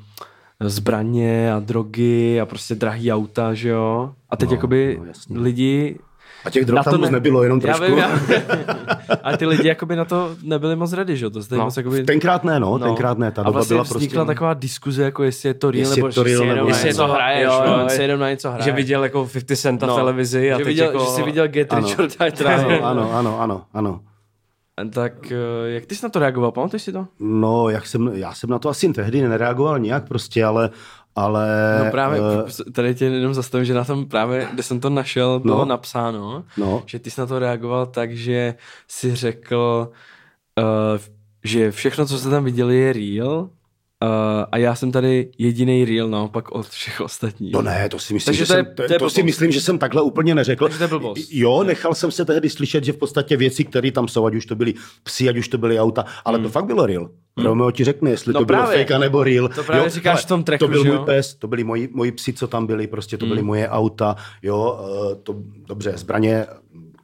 [0.60, 4.14] zbraně a drogy a prostě drahý auta, že jo?
[4.30, 5.40] A teď No, jakoby no, jasně.
[5.40, 6.00] lidi
[6.46, 7.96] A těch drog tam moc nebylo, jenom já trošku.
[7.96, 8.20] vím, já,
[9.24, 11.30] ale ty lidi jakoby na to nebyli moc ready, že jo?
[11.30, 12.04] To No, moc jakoby...
[12.04, 14.34] Tenkrát ne, no, tenkrát ne, ta a vlastně byla vznikla prostě...
[14.34, 16.70] taková diskuze, jako jestli je to real, Jestli nebo je to že real, nebo jenom
[16.70, 16.88] na ne.
[16.88, 18.66] něco Jo, hraješ, jo, jo, si jenom na něco hraješ.
[18.66, 21.00] Že viděl jako 50 Centa v televizi a že, viděl, jako...
[21.00, 21.88] že jsi viděl Get Ano.
[21.88, 22.80] Rich or Die.
[22.80, 24.00] Ano, ano, ano, ano, ano.
[24.90, 27.08] Tak eh, jak ty jsi na to reagoval, pamatuješ si to?
[27.20, 30.70] No, jak jsem, já jsem na to asi tehdy nereagoval nijak prostě, ale,
[31.16, 31.48] ale
[31.86, 32.22] No právě,
[32.68, 35.66] eh, tady tě jenom zastavím, že na tom právě, kde jsem to našel, bylo No.
[35.66, 36.84] napsáno, No.
[36.86, 38.56] že ty jsi na to reagoval tak, že
[38.88, 39.92] si řekl,
[40.60, 40.66] uh,
[41.44, 43.50] že všechno, co jste tam viděli, je real,
[44.04, 44.08] Uh,
[44.52, 47.54] a já jsem tady jediný real naopak od všech ostatních.
[47.54, 49.14] No ne, to si myslím, Takže že to je- jsem, to je to, to blbost.
[49.14, 50.64] si myslím, že jsem takhle úplně neřekl.
[50.66, 51.28] Takže to je blbost.
[51.32, 54.46] Jo, nechal jsem se tehdy slyšet, že v podstatě věci, které tam jsou, ať už
[54.46, 57.10] to byly psi, ať už to byly auta, ale to fakt bylo real.
[57.44, 58.34] Romeo ti řekne, jestli Hmm.
[58.34, 58.78] No to bylo právě.
[58.86, 59.48] fake nebo real.
[59.50, 61.02] To právě říkáš ale v tom tracku, To byl že můj jo?
[61.02, 61.06] Hmm.
[61.06, 64.80] pes, to byli moji, moji psi, co tam byli, prostě to byly moje auta, jo,
[65.12, 65.36] eh, to,
[65.68, 66.46] dobře, zbraně,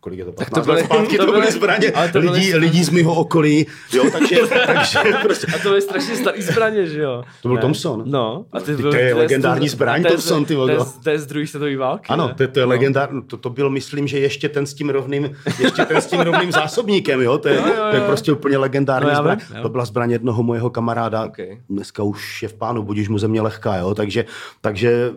[0.07, 1.91] kolik je to, 15 to byly- zpátky, to to byly byly- zbraně.
[1.91, 5.81] ale to byly- lidí, lidí z mého okolí, jo, takže, takže prostě, A to je
[5.81, 7.23] strašně starý zbraně, že jo?
[7.41, 7.61] To byl Ne?
[7.61, 8.03] Thompson.
[8.05, 8.45] No.
[8.51, 10.53] A ty Ty- byl, to je legendární z- zbraň, a to je z- Thompson, ty
[10.83, 13.69] z- to je z druhé světové války, Ano, to, to je legendární, to, to byl,
[13.69, 17.47] myslím, že ještě ten s tím rovným, ještě ten s tím rovným zásobníkem, jo, to
[17.47, 19.37] je, Jo, jo, to je prostě úplně legendární No, zbraň.
[19.61, 21.29] To byla zbraň jednoho mojeho kamaráda,
[21.69, 24.25] dneska už je v pánu, budíš mu země lehká, jo, takže,
[24.61, 25.11] takže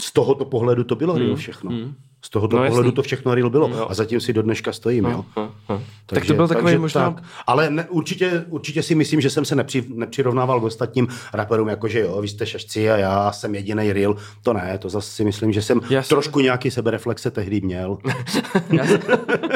[0.00, 1.70] z tohoto pohledu to bylo real všechno.
[2.24, 2.92] Z tohoto No, pohledu jasný.
[2.96, 5.24] to všechno real bylo a zatím si do dneška stojím, jo.
[6.06, 7.24] Tak to byl takový možná- Tak.
[7.46, 12.00] Ale ne, určitě, určitě si myslím, že jsem se nepři, nepřirovnával k ostatním raperům, jakože
[12.00, 14.16] jo, vy jste šašci a já jsem jediný real.
[14.42, 17.98] To ne, to zase si myslím, že jsem Já jsem- trošku nějaký sebereflexe tehdy měl.
[18.70, 19.00] Já, jsem,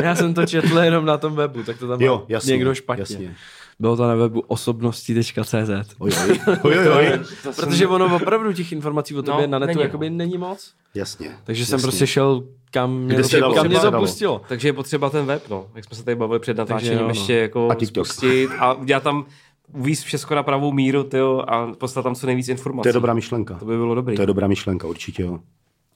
[0.03, 2.75] já jsem to četl jenom na tom webu, tak to tam Jo, má jasně, někdo
[2.75, 3.03] špatně.
[3.03, 3.35] jasně.
[3.81, 5.95] Bylo to na webu osobnosti.cz.
[5.99, 7.21] Oj, oj, oj, oj, oj.
[7.57, 10.73] Protože ono opravdu těch informací o tobě No, na netu není, jakoby není moc.
[10.95, 11.37] Jasně.
[11.45, 11.87] Takže jsem jasně.
[11.87, 14.05] prostě šel kam mě, Kde to, dalo, kam mě to dalo.
[14.05, 14.43] pustilo.
[14.49, 15.67] Takže je potřeba ten web, no.
[15.75, 17.09] Jak jsme se tady bavili před natáčením, jo, no.
[17.09, 18.07] ještě jako A TikTok.
[18.07, 19.25] spustit a udělat tam
[19.73, 22.83] uvíct všechno na pravou míru tyjo, a poslat tam co nejvíc informací.
[22.83, 23.55] To je dobrá myšlenka.
[23.55, 24.17] To by bylo dobrý.
[24.17, 25.39] To je dobrá myšlenka, určitě jo.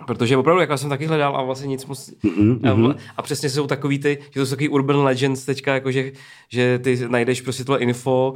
[0.06, 2.10] Protože opravdu, jako já jsem taky hledal a vlastně nic moc...
[2.24, 2.90] Mm-hmm.
[2.90, 6.12] A, a přesně jsou takový ty, že to jsou takový urban legends teďka, jako že,
[6.48, 8.34] že ty najdeš prostě tohle info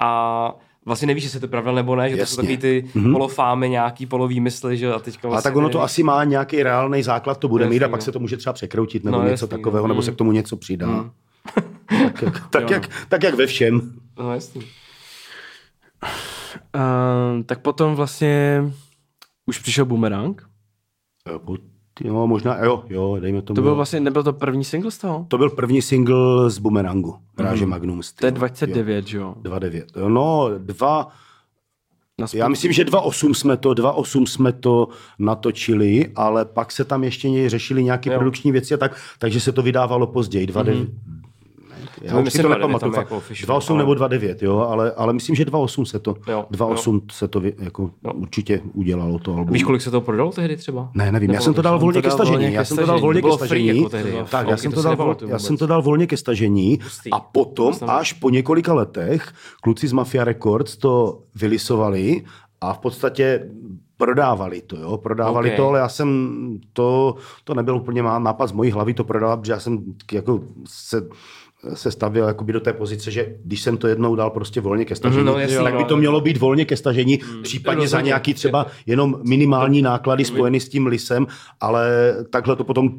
[0.00, 0.54] a
[0.88, 2.36] vlastně nevíš, jestli to je pravda nebo ne, že to jsou Jasně.
[2.36, 3.12] takový ty mm-hmm.
[3.12, 7.02] polofámy, nějaký polovýmysly, že a teďka A vlastně tak ono to asi má nějaký reálný
[7.02, 8.04] základ, to bude Jasný, mít a pak no.
[8.04, 9.94] se to může třeba překroutit nebo No, něco jasný, takového, no.
[9.94, 11.10] nebo se k tomu něco přidá.
[12.02, 13.92] tak, jak, tak, jak, tak jak ve všem.
[14.18, 14.62] No jasný.
[16.74, 18.62] Uh, tak potom vlastně
[19.46, 20.42] už přišel Boomerang.
[21.44, 21.56] Po-
[22.04, 23.54] Jo, možná, jo, jo, dejme tomu.
[23.54, 23.76] To byl jo.
[23.76, 25.26] vlastně, nebyl to první single z toho?
[25.28, 28.26] to byl první single z Boomerangu, Ráže Magnum To Steel.
[28.26, 29.34] je 29, že jo?
[29.42, 30.08] 2.9.
[30.08, 31.08] No, dva,
[32.34, 37.50] já myslím, že 2.8 jsme to, 2.8 jsme to natočili, ale pak se tam ještě
[37.50, 40.86] řešili nějaké produkční věci a tak, takže se to vydávalo později, 2.9.
[42.02, 42.94] Já To myslím to 2.9 nepamatuju.
[42.96, 46.46] jako official, 2.8 ale- nebo 2.9, jo, ale, ale myslím, že 2.8 se to, Jo,
[46.50, 49.52] 2.8 se to jako určitě udělalo to album.
[49.52, 50.90] Víš, kolik se to prodalo tehdy třeba?
[50.94, 52.52] Ne, nevím, já jsem to dal volně to ke stažení.
[52.54, 53.78] Já jsem to dal volně To ke stažení.
[53.78, 53.88] jo.
[54.30, 56.78] Tak, já to jsem to dal, já jsem to dal volně ke stažení
[57.12, 59.32] a potom To až po několika letech
[59.62, 62.24] kluci z Mafia Records to vylisovali
[62.60, 63.50] a v podstatě
[63.96, 65.56] prodávali to, jo, prodávali Ok.
[65.56, 66.28] to, ale já jsem
[66.72, 69.78] to, to nebyl úplně má nápad z mojí hlavy to prodávat, protože já jsem
[70.12, 71.08] jako se
[71.74, 74.94] se stavěl jakoby do té pozice, že když jsem to jednou dal prostě volně ke
[74.96, 75.84] stažení, Mhm, no, jasně, tak by no.
[75.88, 80.68] to mělo být volně ke stažení, případně za nějaký třeba jenom minimální náklady spojený s
[80.68, 81.26] tím lisem,
[81.60, 81.88] ale
[82.30, 82.90] takhle to potom,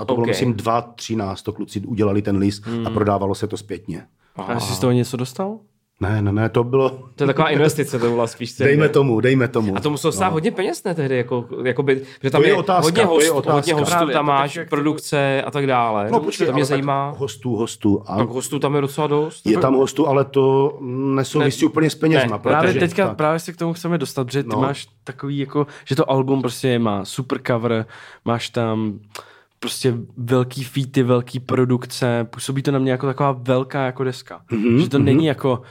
[0.00, 0.26] a to bylo Ok.
[0.28, 4.06] myslím 2.13, to kluci udělali ten lis a prodávalo se to zpětně.
[4.36, 5.58] A jsi z toho něco dostal?
[6.00, 8.56] Ne, ne, ne, to bylo, To je taková investice, to byla spíš.
[8.56, 9.76] dejme tomu, dejme tomu.
[9.76, 12.56] A to muselo stát hodně peněz, ne tehdy, jako, jakoby, že tam To je je,
[12.56, 13.52] otázka, hodně to je hostů, otázka.
[13.54, 16.08] hodně hostů Právě, tam máš, tak, jak to- produkce a tak dále.
[16.10, 17.10] No počkej, to mě zajímá.
[17.10, 18.02] Tak hostů, hostů.
[18.06, 19.46] A Tak hostů tam je docela dost.
[19.46, 20.78] je tam hostů, ale to
[21.14, 21.68] nesouvisí Ne.
[21.70, 22.36] úplně s penězma.
[22.36, 23.16] Ne, Právě protože- teďka, tak.
[23.16, 24.60] právě se k tomu chceme dostat, protože ty No.
[24.60, 27.86] máš takový jako, že to album prostě má super cover,
[28.24, 28.98] máš tam
[29.58, 34.40] prostě velký featy, velký produkce, působí to na mě jako taková velká jako deska.
[34.50, 35.04] Mm-hmm, že to mm-hmm.
[35.04, 35.62] není jako,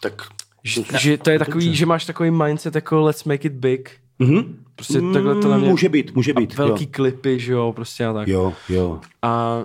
[0.00, 0.22] tak
[0.64, 3.90] že, že to je takový, že máš takový mindset jako let's make it big.
[4.18, 4.56] Mhm.
[4.74, 5.68] Prostě takhle to na mě...
[5.68, 6.54] Může být, může být.
[6.60, 6.90] a velký jo.
[6.92, 8.28] klipy, že jo, prostě a tak.
[8.28, 9.00] Jo, jo.
[9.22, 9.64] A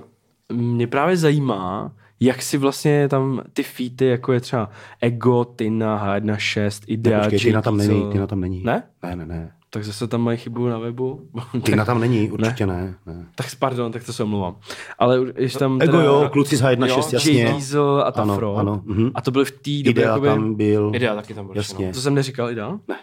[0.53, 4.69] mě právě zajímá, jak si vlastně tam ty featy, jako je třeba
[5.01, 8.11] Ego, Tina, H16, Idea, Počkej, Tina tam není.
[8.11, 8.63] Tina tam není.
[8.63, 8.83] Ne?
[9.03, 9.51] Ne, ne, ne.
[9.75, 11.21] Tak zase tam mají chybu na webu.
[11.63, 12.95] Tina tam není, určitě ne.
[13.05, 13.25] ne.
[13.35, 14.55] tak pardon, tak to se omlouvám.
[14.99, 17.43] Ale ještě tam Ego jo, kluci z H1.6, jo, jasně.
[17.43, 18.55] Jay Diesel a ta Ano, Fro.
[18.55, 19.11] ano, mhm.
[19.15, 20.91] A to byl v té době, Idea jakoby, tam byl.
[20.95, 21.55] Idea taky tam byl.
[21.55, 21.93] Jasně.
[21.93, 22.79] to jsem neříkal, Idea?
[22.87, 22.95] Ne.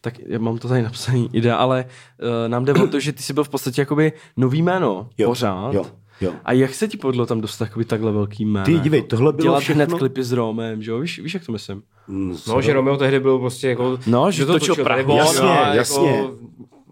[0.00, 1.84] Tak já mám to tady napsaný, Idea, ale
[2.22, 5.28] uh, nám jde o to, že ty jsi byl v podstatě jakoby nový jméno Jo,
[5.28, 5.74] pořád.
[5.74, 5.86] jo,
[6.20, 6.32] jo.
[6.44, 8.66] A jak se ti podlo tam dostat jakoby takhle velký jméno?
[8.66, 11.00] Ty, dívej, tohle bylo Dělat všechno- hned klipy s Romem, že jo?
[11.00, 11.82] Víš, víš, jak to myslím?
[12.08, 13.98] Mm, No, že Romeo tehdy byl prostě jako...
[14.06, 16.10] No, že to točil točil on Jasně, jasně.
[16.10, 16.34] Jako,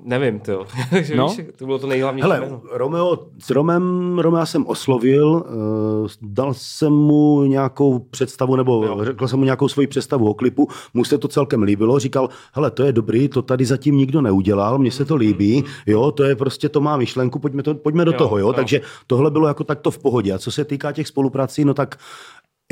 [0.07, 0.66] nevím, ty jo.
[1.16, 1.37] No.
[1.57, 2.61] to bylo to nejhlavnější Hele, jméno.
[2.73, 9.05] Romeo, s Romem, Romea jsem oslovil, uh, dal jsem mu nějakou představu, nebo jo.
[9.05, 12.71] řekl jsem mu nějakou svoji představu o klipu, mu se to celkem líbilo, říkal, hele,
[12.71, 16.37] to je dobrý, to tady zatím nikdo neudělal, mně se to líbí, jo, to je
[16.37, 18.47] prostě, to má myšlenku, pojďme, to, pojďme do Jo, toho, jo?
[18.47, 18.53] jo.
[18.53, 20.33] takže tohle bylo jako takto v pohodě.
[20.33, 21.99] A co se týká těch spoluprací, no tak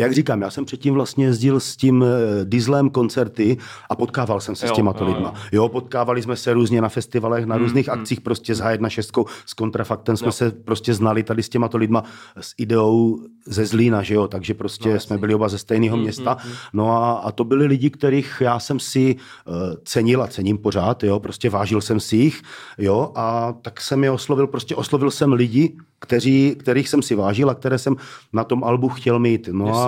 [0.01, 3.57] jak říkám, já jsem předtím vlastně jezdil s tím eh, Dieslem koncerty
[3.91, 5.11] a potkával jsem se Jo, s těma jo, to jo.
[5.13, 5.35] lidma.
[5.53, 10.17] Jo, potkávali jsme se různě na festivalech, na různých akcích prostě s H1.6, s kontrafaktem
[10.17, 10.33] jsme Jo.
[10.33, 12.05] se prostě znali tady s těma to lidma
[12.41, 16.37] s ideou ze Zlína, že jo, takže prostě no, jsme byli oba ze stejného města.
[16.73, 19.55] No a, a to byli lidi, kterých já jsem si uh,
[19.85, 22.43] cenil a cením pořád, jo, prostě vážil jsem si jich,
[22.79, 27.51] jo, a tak jsem je oslovil, prostě oslovil jsem lidi, kteří, kterých jsem si vážil
[27.51, 27.97] a které jsem
[28.33, 29.49] na tom albu chtěl mít.
[29.53, 29.84] No a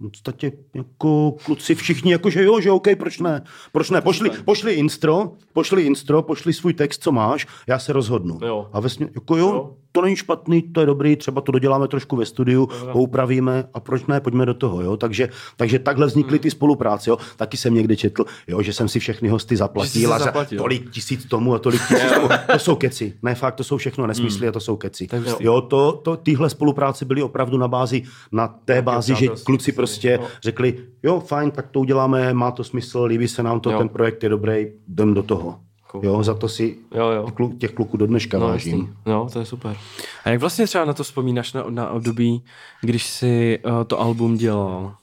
[0.00, 3.42] v podstatě jako kluci všichni jako, že jo, že OK, proč ne?
[3.72, 4.00] Proč ne?
[4.00, 8.38] Pošli, pošli instro, pošli instro, pošli svůj text, co máš, já se rozhodnu.
[8.46, 8.68] Jo.
[8.72, 9.70] A vesmě, jako jo, Jo.
[9.92, 14.06] to není špatný, to je dobrý, třeba to doděláme trošku ve studiu, poupravíme a proč
[14.06, 14.96] ne, pojďme do toho, jo.
[14.96, 17.18] Takže, takže takhle vznikly ty spolupráce, jo.
[17.36, 20.58] Taky jsem někde četl, jo, že jsem si všechny hosty zaplatil, a za zaplatil.
[20.58, 22.28] tolik tisíc tomu a tolik tisíc tomu.
[22.52, 23.14] To jsou keci.
[23.22, 25.08] Ne, fakt, to jsou všechno nesmysly a to jsou keci.
[25.40, 29.72] Jo, to, to, tyhle spolupráce byly opravdu na bázi, na té bázi, že přátelství, kluci
[29.72, 30.26] prostě jo.
[30.42, 33.78] řekli, jo, fajn, tak to uděláme, má to smysl, líbí se nám to, Jo.
[33.78, 35.60] ten projekt je dobrý, jdem do toho.
[36.02, 37.24] Jo, za to si Jo, jo.
[37.24, 38.78] těch klu- těch kluků do dneška No, vážím.
[38.78, 38.94] jasný.
[39.06, 39.76] no, to je super.
[40.24, 42.44] A jak vlastně třeba na to vzpomínáš na, na období,
[42.80, 44.94] když jsi uh, to album dělal?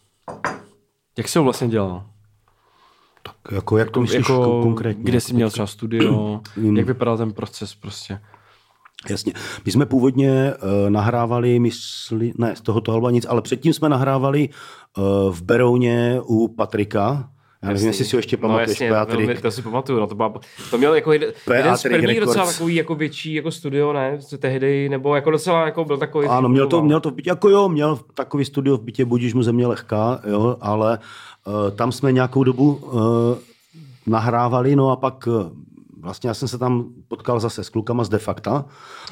[1.17, 2.03] Jak jsi ho vlastně dělal?
[3.23, 5.03] Tak jako, jak to myslíš jako, ko- konkrétně?
[5.03, 6.41] Kde jsi měl třeba studio?
[6.75, 8.19] jak vypadal ten proces prostě?
[9.09, 9.33] Jasně.
[9.65, 14.49] My jsme původně uh, nahrávali, mysli, ne, z tohoto alba nic, ale předtím jsme nahrávali
[14.97, 17.29] uh, v Berouně u Patrika.
[17.63, 20.15] Já nevím, jestli si ho ještě pamatuješ, no, jasně, velmi, to si pamatuju, no, to,
[20.15, 20.33] byla,
[20.71, 22.27] to měl jako jeden, jeden z prvních Records.
[22.27, 26.27] docela takový jako větší jako studio, ne, co tehdy, nebo jako docela jako byl takový.
[26.27, 29.33] Ano, měl to, měl to v bytě, jako jo, měl takový studio v bytě, budíš
[29.33, 30.99] mu země lehká, jo, ale
[31.47, 33.01] uh, tam jsme nějakou dobu uh,
[34.07, 35.33] nahrávali, no a pak uh,
[36.01, 38.65] vlastně já jsem se tam potkal zase s klukama z Defakta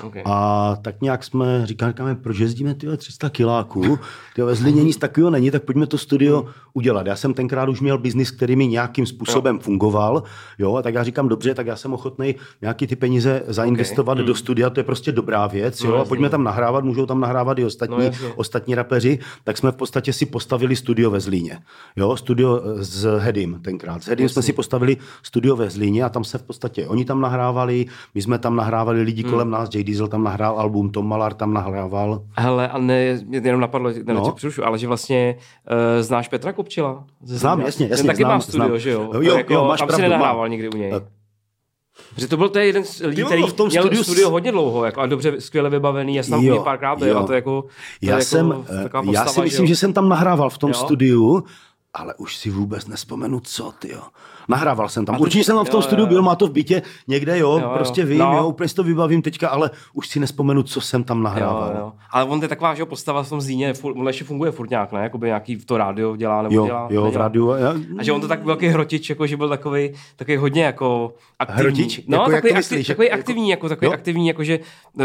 [0.03, 0.23] Okay.
[0.25, 3.99] a tak nějak jsme říkali, říkáme, proč jezdíme tyhle 300 kiláků,
[4.35, 7.07] tyhle ve Zlíně nic takového není, tak pojďme to studio udělat.
[7.07, 10.23] Já jsem tenkrát už měl biznis, který mi nějakým způsobem fungoval,
[10.59, 14.35] jo, a tak já říkám, dobře, tak já jsem ochotný nějaký ty peníze zainvestovat do
[14.35, 17.65] studia, to je prostě dobrá věc, jo, a pojďme tam nahrávat, můžou tam nahrávat i
[17.65, 21.59] ostatní, No, ostatní rapeři, tak jsme v podstatě si postavili studio ve Zlíně.
[21.95, 24.03] Jo, studio eh, s Hedim tenkrát.
[24.03, 27.21] S Hedim jsme si postavili studio ve Zlíně a tam se v podstatě, oni tam
[27.21, 29.31] nahrávali, my jsme tam nahrávali lidi Hmm.
[29.31, 29.83] kolem nás, J.
[29.83, 32.23] Diesel tam nahrál album, Tom Malar tam nahrával.
[32.37, 34.31] Hele, a ne, mě jenom napadlo, ne, No.
[34.31, 35.35] přerušu, ale že vlastně
[35.71, 37.03] uh, znáš Petra Kopčila?
[37.23, 37.65] Znám, Zlína?
[37.67, 38.79] jasně, Ten jasně, taky má znám, studio, znám.
[38.79, 39.09] že jo?
[39.21, 40.15] Jo, jako, jo, máš tam pravdu, si má.
[40.15, 40.93] nenahrával nikdy u něj.
[42.17, 44.85] Že to byl to jeden z lidí, který v tom měl studiu studio hodně dlouho,
[44.85, 47.17] jako, a dobře, skvěle vybavený, já jsem tam Jo, párkrát byl, jo.
[47.17, 47.67] a to je jako, to
[48.01, 49.67] Já, je jsem, jako eh, taková já postava, si myslím, jo.
[49.67, 50.73] že jsem tam nahrával v tom Jo.
[50.73, 51.43] studiu
[51.93, 54.01] ale už si vůbec nespomenu, co, ty jo.
[54.49, 55.21] Nahrával jsem tam.
[55.21, 57.71] Určitě jsem tam v tom studiu byl, má to v bytě někde, jo, jo.
[57.75, 58.33] prostě vím, No.
[58.37, 61.71] jo, úplně si to vybavím teďka, ale už si nespomenu, co jsem tam nahrával.
[61.75, 61.91] Jo, jo.
[62.11, 64.91] Ale on je taková, že jo, postava v tom zíně, on ještě funguje furt nějak,
[64.91, 65.03] ne?
[65.03, 66.87] Jakoby nějaký to rádio dělá nebo Jo, dělá.
[66.91, 67.49] jo, v rádiu.
[67.49, 71.13] Já, A že on to tak velký hrotič, jako že byl takový, takový hodně jako
[71.39, 71.61] aktivní.
[71.63, 72.01] Hrotič?
[72.07, 72.87] No, Jako jak takový, to aktiv, myslíš?
[72.87, 73.91] takový Jako- aktivní, jako takový Jo?
[73.93, 74.59] aktivní, jako že
[74.93, 75.03] uh,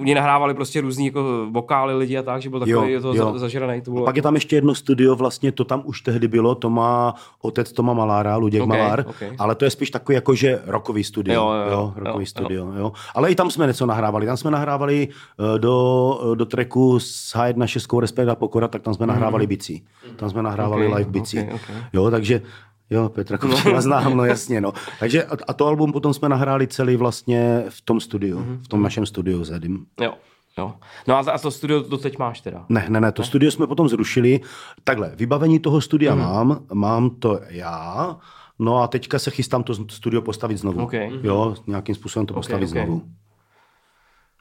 [0.00, 3.32] oni nahrávali prostě různý jako vokály lidi a tak, že byl takový Jo, to jo.
[3.32, 3.80] za, zažraný.
[3.80, 6.70] To bylo Pak je tam ještě jedno studio, vlastně to tam už tehdy bylo, to
[6.70, 9.16] má otec Toma Malára, Luděk Ok, Malár, ok.
[9.38, 11.34] ale to je spíš takový jakože rokový studio.
[11.34, 11.92] Jo, jo, jo.
[11.96, 12.92] rokový Jo, studio, jo.
[13.14, 14.26] Ale i tam jsme něco nahrávali.
[14.26, 18.94] Tam jsme nahrávali eh, do, do tracku s H1 Českou Respekt a Pokora, tak tam
[18.94, 19.84] jsme nahrávali bicí.
[20.16, 20.92] Tam jsme nahrávali Mhm.
[20.92, 21.40] Ok, live bicí.
[21.40, 21.70] ok, ok.
[21.92, 22.42] Jo, takže
[22.90, 24.72] Jo, Petra Kopčina znám, no jasně, no.
[25.00, 28.58] Takže a, a to album potom jsme nahráli celý vlastně v tom studiu, Mhm.
[28.64, 29.86] v tom našem studiu s Edim.
[30.00, 30.14] Jo,
[30.58, 30.74] jo.
[31.06, 32.64] No a, a to studio to teď máš teda.
[32.68, 34.40] Ne, ne, ne, to studio jsme potom zrušili.
[34.84, 36.24] Takhle, vybavení toho studia Mhm.
[36.24, 38.16] mám, mám to já,
[38.58, 40.82] no a teďka se chystám to studio postavit znovu.
[40.84, 40.92] Ok.
[41.22, 42.70] Jo, nějakým způsobem to postavit ok.
[42.70, 43.02] znovu.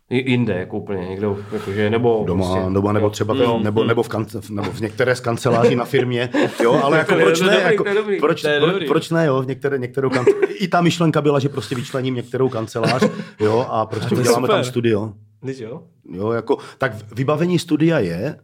[0.10, 2.24] Jinde, jako úplně, někdo, jakože, nebo...
[2.28, 3.10] Doma, prostě, doma nebo jo.
[3.10, 6.30] třeba v, nebo, nebo, v kance, nebo v některé z kanceláří na firmě,
[6.64, 7.84] jo, ale jako proč ne, jako,
[8.20, 8.88] proč, To je pro- dobrý.
[8.88, 12.50] proč ne, jo, v některé, některou kance, i ta myšlenka byla, že prostě vyčlením některou
[12.50, 13.04] kancelář,
[13.40, 14.72] jo, a prostě je uděláme tam super.
[14.72, 15.14] studio.
[15.44, 15.82] Víš, jo?
[16.12, 18.38] Jo, jako, tak vybavení studia je,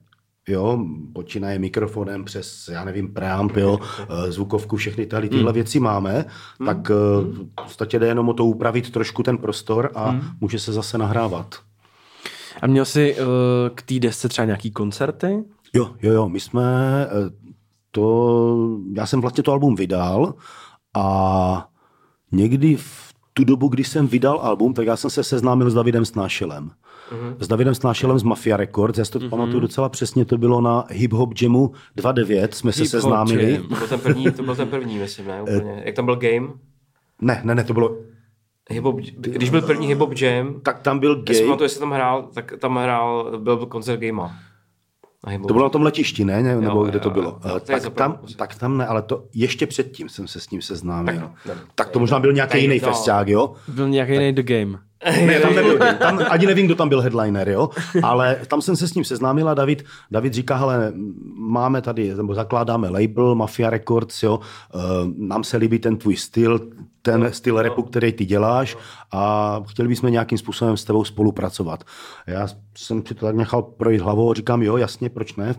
[0.48, 5.54] jo, počínaje mikrofonem přes, já nevím, preamp, jo, eh, zvukovku, všechny tady tyhle Hmm.
[5.54, 6.26] věci máme,
[6.66, 10.22] tak eh, v podstatě jde jenom o to upravit trošku ten prostor a Hmm.
[10.42, 11.56] může se zase nahrávat.
[12.62, 13.26] A měl jsi uh,
[13.76, 15.44] k té desce třeba nějaký koncerty?
[15.74, 16.64] Jo, jo, jo, my jsme
[17.08, 17.30] eh,
[17.92, 20.34] to, já jsem vlastně to album vydal
[20.96, 21.68] a
[22.32, 26.06] někdy v tu dobu, kdy jsem vydal album, tak já jsem se seznámil s Davidem
[26.06, 26.72] Snášelem.
[27.12, 27.36] Mhm.
[27.40, 30.86] S Davidem Snášelem z Mafia Records, já si to pamatuju docela přesně, to bylo na
[30.90, 33.54] Hip Hop Jamu 2.9, jsme se Hip Hop seznámili.
[33.54, 33.64] Jam.
[33.64, 35.42] To byl ten první, to byl ten první, myslím, ne?
[35.42, 35.82] Úplně.
[35.86, 36.48] Jak tam byl game?
[37.22, 37.98] Ne, ne, ne, to bylo,
[38.72, 41.92] Hip-hop, když byl první hip-hop jam, tak tam byl já si gay, pamatuju, jestli tam
[41.92, 44.32] hrál, tak tam hrál, byl koncert Gamea.
[45.48, 47.40] To bylo na tom letišti, ne, ne nebo Jo, kde jo, to jo, bylo.
[47.46, 50.50] jo, Eh, to tak, tam, tak tam ne, ale to ještě předtím jsem se s
[50.50, 51.20] ním seznámil.
[51.46, 51.62] Tak, ne.
[51.76, 52.88] tak to možná byl nějaký jiný no.
[52.88, 53.54] festiák, jo?
[53.68, 54.80] Byl nějaký jiný The Game.
[55.06, 57.70] Ne, tam nebyl, tam, ani nevím, kdo tam byl headliner, jo,
[58.04, 60.94] ale tam jsem se s ním seznámil a David, David říká, hele,
[61.36, 64.82] máme tady, nebo zakládáme label Mafia Records, jo, uh,
[65.18, 66.60] nám se líbí ten tvůj styl,
[67.02, 68.78] ten styl repu, který ty děláš
[69.12, 71.84] a chtěli bychom nějakým způsobem s tebou spolupracovat.
[72.28, 75.56] Já jsem si to tak nechal projít hlavou a říkám, jo, jasně, proč ne,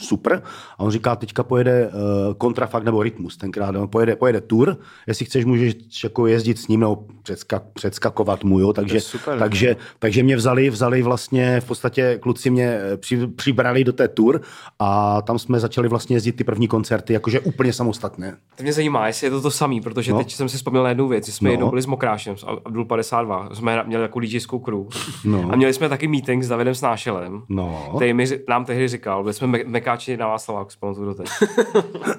[0.00, 0.42] super.
[0.78, 4.76] A on říká, teďka pojede uh, kontrafakt nebo rytmus, tenkrát on pojede, pojede tour,
[5.06, 5.74] jestli chceš, můžeš
[6.04, 10.70] jako jezdit s ním nebo předskak, předskakovat mu, jo, takže, super, takže, takže mě vzali,
[10.70, 14.40] vzali vlastně, v podstatě kluci mě eh, při, přibrali do té tour
[14.78, 18.34] a tam jsme začali vlastně jezdit ty první koncerty, jakože úplně samostatně.
[18.56, 20.18] To mě zajímá, jestli je to to samý, protože No.
[20.18, 20.24] no.
[20.24, 21.28] teď jsem si vzpomněl na jednu věc.
[21.28, 21.50] Jsme No.
[21.50, 21.52] no.
[21.52, 24.78] jednou byli s Mokrášem, s Abdul 52, jsme měli jako DJskou crew.
[25.24, 25.48] No.
[25.52, 27.92] A měli jsme taky meeting s Davidem Snášelem, No.
[27.96, 31.28] který mi, nám tehdy říkal, byli jsme me- mekáči na Václaváku, si pamatuju doteď.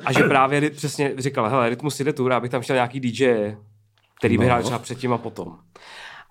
[0.06, 3.56] A že právě přesně říkal, hele, Rytmus jde tour, abych tam chtěl nějaký DJ,
[4.17, 4.47] který by No.
[4.49, 5.56] hrál třeba předtím a potom.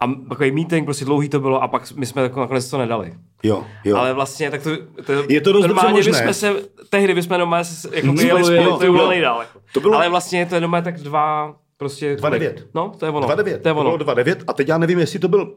[0.00, 3.14] A takový meeting, prostě dlouhý to bylo a pak my jsme jako nakonec to nedali.
[3.42, 3.96] Jo, jo.
[3.96, 4.70] Ale vlastně tak to,
[5.06, 6.12] to Je to dost dobře normálně možné.
[6.12, 6.54] bychom se,
[6.90, 9.40] tehdy bychom doma se, jako Spolu jeli spolu, to bylo nejdál.
[9.40, 9.58] Jako.
[9.74, 12.16] To bylo- Ale vlastně to je doma tak dva, prostě...
[12.16, 12.54] 2,9.
[12.74, 13.28] No, to je ono.
[13.28, 13.58] 2,9.
[13.60, 13.96] To je ono.
[13.98, 15.54] bylo 2,9 a teď já nevím, jestli to byl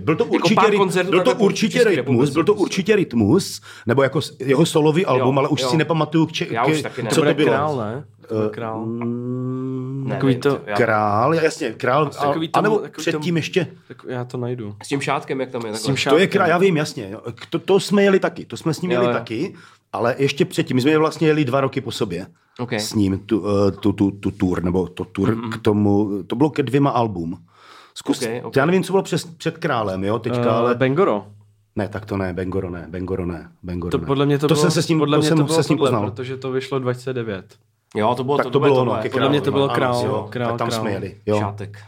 [0.00, 3.60] byl to určitě, pár ryt- koncertů byl to po určitě rytmus, byl to určitě rytmus,
[3.86, 5.68] nebo jako jeho solový album, ale už jo.
[5.68, 7.10] si nepamatuju, k če, Já k, už taky ne.
[7.10, 7.48] co To bylo.
[7.50, 8.04] král, ne?
[8.28, 8.86] To bude král.
[8.86, 13.20] Mm, Ne, Takový nevím, to- já- Král, jasně, král, a, takový tomu- anebo takový předtím
[13.20, 14.74] tomu- ještě, Tak já to najdu.
[14.84, 15.74] S tím šátkem, jak tam je.
[15.74, 16.28] S tím to je šátkem.
[16.28, 17.20] král, já vím, jasně, jo.
[17.50, 19.18] To, to jsme jeli taky, to jsme s ním Jo, jeli jo.
[19.18, 19.54] taky,
[19.92, 22.26] ale ještě předtím, my jsme vlastně jeli dva roky po sobě
[22.58, 22.72] Ok.
[22.72, 26.50] s ním, tu, eh, tu, tu, tu tour, nebo to tour k tomu, to bylo
[26.50, 27.36] ke dvěma album.
[27.96, 28.56] Zkus, Ok, ok.
[28.56, 30.74] já nevím, co bylo přes, před králem, jo, teďka, Uh, ale...
[30.74, 31.26] Bengoro.
[31.76, 34.06] Ne, tak to ne, Bengoro ne, Bengoro ne, Bengoro To ne.
[34.06, 35.56] podle mě to, to bylo, jsem se s ním, podle to mě jsem to bylo
[35.56, 36.02] se s ním poznal.
[36.10, 37.44] protože to vyšlo 29.
[37.96, 40.02] Jo, to bylo Tak to, to bylo tohle, ke Podle mě to bylo Ano, král,
[40.06, 40.80] jo, král, tak tam král.
[40.80, 41.38] jsme jeli, jo.
[41.40, 41.78] Šátek.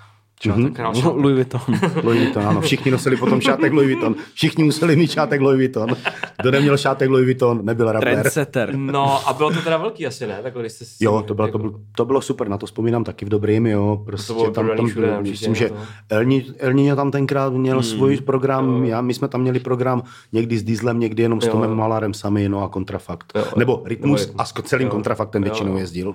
[0.44, 0.72] Mhm.
[0.72, 1.12] král šátek.
[1.16, 1.60] Louis Vuitton.
[2.02, 4.14] Louis Vuitton, ano, všichni nosili potom šátek Louis Vuitton.
[4.34, 5.96] Všichni museli mít šátek Louis Vuitton.
[6.40, 8.12] Kdo neměl šátek Louis Vuitton, nebyl rapper.
[8.12, 8.76] Trendsetter.
[8.76, 10.38] No a bylo to teda velký asi, ne?
[10.42, 13.04] Takhle, když jste si Jo, to bylo, to, bylo, to bylo super, na to vzpomínám
[13.04, 14.02] taky v dobrým, jo.
[14.06, 15.76] Prostě bylo tam, prodaný tam všude, myslím, že to.
[16.08, 17.84] Elni, tam tenkrát měl hmm.
[17.84, 21.52] svůj program, já, my jsme tam měli program někdy s Dieslem, někdy jenom s Jo,
[21.52, 21.76] Tomem jo.
[21.76, 23.32] Malárem sami, no a kontrafakt.
[23.34, 24.40] Jo, Nebo Rytmus Rytmus.
[24.40, 24.90] a s celým Jo.
[24.90, 25.78] kontrafaktem Jo, většinou jo.
[25.78, 26.14] jezdil.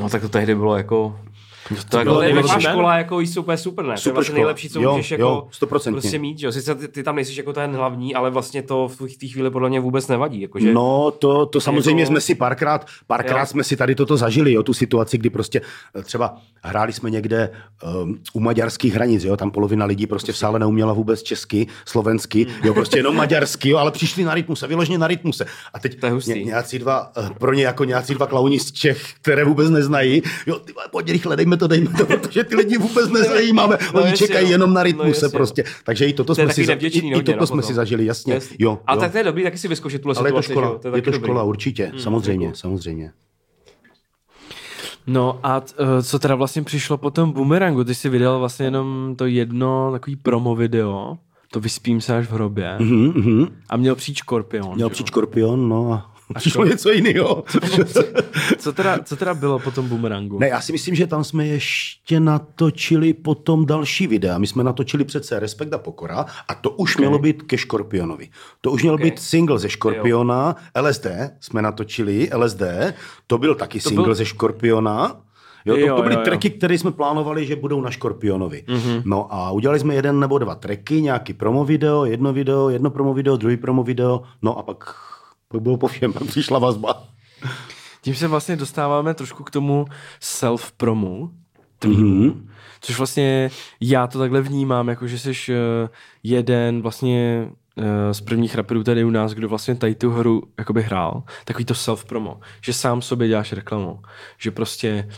[0.00, 1.18] No tak to tehdy bylo jako...
[1.88, 3.88] To jako bylo největší největší škola jako jí úplně super, ne?
[3.88, 4.38] to je Super vlastně škola.
[4.38, 6.00] nejlepší, co Jo, můžeš jo, jako stoprocentně.
[6.00, 6.52] prostě mít, že jo.
[6.52, 9.68] Sice ty, ty, tam nejsi jako ten hlavní, ale vlastně to v té chvíli podle
[9.68, 10.40] mě vůbec nevadí.
[10.40, 13.46] Jakože, No, to, to samozřejmě jako- jsme si párkrát, párkrát Jo.
[13.46, 15.60] jsme si tady toto zažili, jo, tu situaci, kdy prostě
[15.98, 17.50] eh, třeba hráli jsme někde
[18.02, 22.46] um, u maďarských hranic, jo, tam polovina lidí prostě v sále neuměla vůbec česky, slovensky,
[22.64, 25.46] jo, prostě jenom maďarsky, jo, ale přišli na rytmuse, vyloženě na rytmuse.
[25.74, 26.32] A teď To je hustý.
[26.34, 30.22] ně, nějací dva, eh, pro ně jako nějací dva klauni z Čech, které vůbec neznají,
[30.46, 34.12] jo, ty pojď rychle, dejme to, dejme to, protože ty lidi vůbec nezajímáme, No oni
[34.12, 34.50] čekají no.
[34.52, 35.30] jenom na No rytmuse no.
[35.30, 35.64] prostě.
[35.84, 38.34] Takže i toto To jsme si, za- i, i toto no, jsme si zažili, jasně,
[38.34, 38.56] Jasně.
[38.60, 38.78] jo.
[38.86, 39.00] A jo.
[39.00, 40.60] tak to je dobrý taky si vyzkoušet tuhle Ale je to situaci, že jo.
[40.66, 43.12] škola, To je, je to škola určitě, samozřejmě, samozřejmě.
[45.06, 47.84] No a t, eh, co teda vlastně přišlo po tom boomerangu?
[47.84, 51.18] Ty jsi vydal vlastně jenom to jedno takový promo video,
[51.52, 52.76] to vyspím se až v hrobě.
[52.78, 53.46] Mhm, mhm.
[53.70, 54.74] A měl přijít Škorpion.
[54.74, 55.10] Měl přijít jo?
[55.10, 57.44] škorpion, no a přišlo něco jiného.
[58.58, 60.38] Co teda, co teda bylo po tom boomerangu?
[60.38, 64.38] Ne, já si myslím, že tam jsme ještě natočili potom další videa.
[64.38, 67.06] My jsme natočili přece Respekt a pokora a to už okay.
[67.06, 68.28] mělo být ke Škorpionovi.
[68.60, 69.00] To už měl Ok.
[69.02, 71.06] být single ze Škorpiona, LSD
[71.40, 72.62] jsme natočili, LSD,
[73.26, 75.20] to byl taky single byl- ze Škorpiona.
[75.64, 76.24] Jo, to, Jo, to byly jo, jo.
[76.24, 78.64] tracky, které jsme plánovali, že budou na Škorpionovi.
[78.68, 79.02] Mm-hmm.
[79.04, 83.14] No a udělali jsme jeden nebo dva tracky, nějaký promo video, jedno video, jedno promo
[83.14, 84.94] video, druhý promo video, no a pak,
[85.52, 87.04] pak bylo po všem, pak přišla vazba.
[88.02, 89.86] Tím se vlastně dostáváme trošku k tomu
[90.20, 91.30] self-promu,
[91.84, 91.94] Mhm.
[91.94, 92.46] mm-hmm.
[92.80, 95.88] což vlastně já to takhle vnímám, jako že jsi eh,
[96.22, 100.82] jeden vlastně eh, z prvních raperů tady u nás, kdo vlastně tady tu hru jakoby
[100.82, 104.02] hrál, takový to self-promo, že sám sobě děláš reklamu,
[104.38, 105.08] že prostě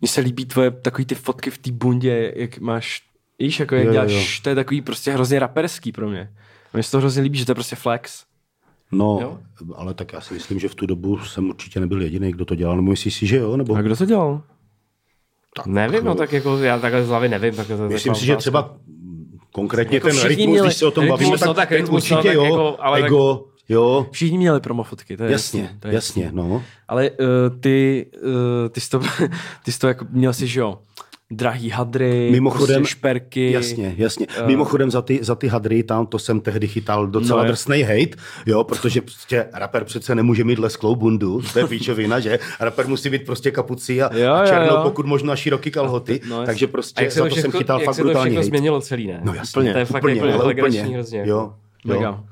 [0.00, 3.02] mně se líbí tvoje takový ty fotky v té bundě, jak máš,
[3.38, 4.22] víš, jako jak jo, děláš, jo.
[4.42, 6.32] to je takový prostě hrozně raperský pro mě.
[6.72, 8.24] Mně se to hrozně líbí, že to je prostě flex.
[8.92, 9.38] No, Jo?
[9.74, 12.54] ale tak já si myslím, že v tu dobu jsem určitě nebyl jediný, kdo to
[12.54, 12.76] dělal.
[12.76, 13.56] Nebo myslíš si, že jo?
[13.56, 13.74] Nebo...
[13.74, 14.42] A kdo to dělal?
[15.66, 17.54] Nevím, no tak jako já takhle z hlavy nevím.
[17.54, 18.76] Tak to Myslím si, že třeba
[19.52, 21.76] konkrétně Jako ten rytmus, měli- když se o tom rytmus, bavíme, no tak, tak ten
[21.78, 25.30] rytmus, no určitě tak jo, jako- ale tak- ego, jo, Všichni měli promofotky, to je
[25.32, 26.62] jasně, jasný, to je jasně, no.
[26.88, 27.16] Ale uh,
[27.60, 29.00] ty, uh, ty, jsi to,
[29.64, 30.78] ty jsi to jako, měl si, že jo,
[31.32, 33.52] drahý hadry, Mimochodem, prostě šperky.
[33.52, 34.26] Jasně, jasně.
[34.46, 38.22] Mimochodem za ty, za ty hadry tam to jsem tehdy chytal docela No, drsnej hate,
[38.46, 42.38] jo, protože prostě rapper přece nemůže mít lesklou bundu, to je píčovina, že?
[42.60, 44.80] Rapper musí být prostě kapucí a, Jo, a jo, černou, jo.
[44.82, 46.46] pokud možno široké kalhoty, No, jasně.
[46.46, 48.40] takže prostě jak za to to jsem všechno, chytal jak fakt se to brutální všechno
[48.40, 48.46] hate.
[48.48, 49.20] změnilo celý, ne?
[49.24, 51.22] No jasně, To je fakt úplně, úplně ale legrační úplně, hrozně.
[51.26, 51.52] jo.
[51.84, 52.24] Mega.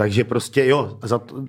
[0.00, 1.44] Takže prostě jo, za to,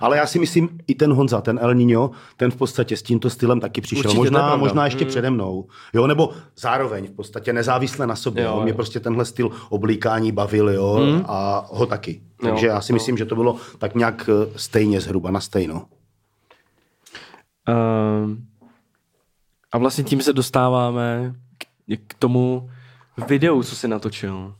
[0.00, 3.30] ale já si myslím, i ten Honza, ten El Niño, ten v podstatě s tímto
[3.30, 4.00] stylem taky přišel.
[4.00, 5.08] Určitě, možná, možná ještě mm.
[5.08, 5.66] přede mnou.
[5.94, 8.44] Jo, nebo zároveň v podstatě nezávisle na sobě.
[8.44, 11.24] Jo, Jo, Mě prostě tenhle styl oblíkání bavil, jo, mm.
[11.28, 12.20] a ho taky.
[12.40, 12.94] Takže Jo, já si jo.
[12.94, 15.86] myslím, že to bylo tak nějak eh, stejně zhruba na stejno.
[17.68, 18.36] Uh,
[19.72, 21.64] a vlastně tím se dostáváme k,
[22.06, 22.70] k tomu
[23.28, 24.54] videu, co jsi natočil.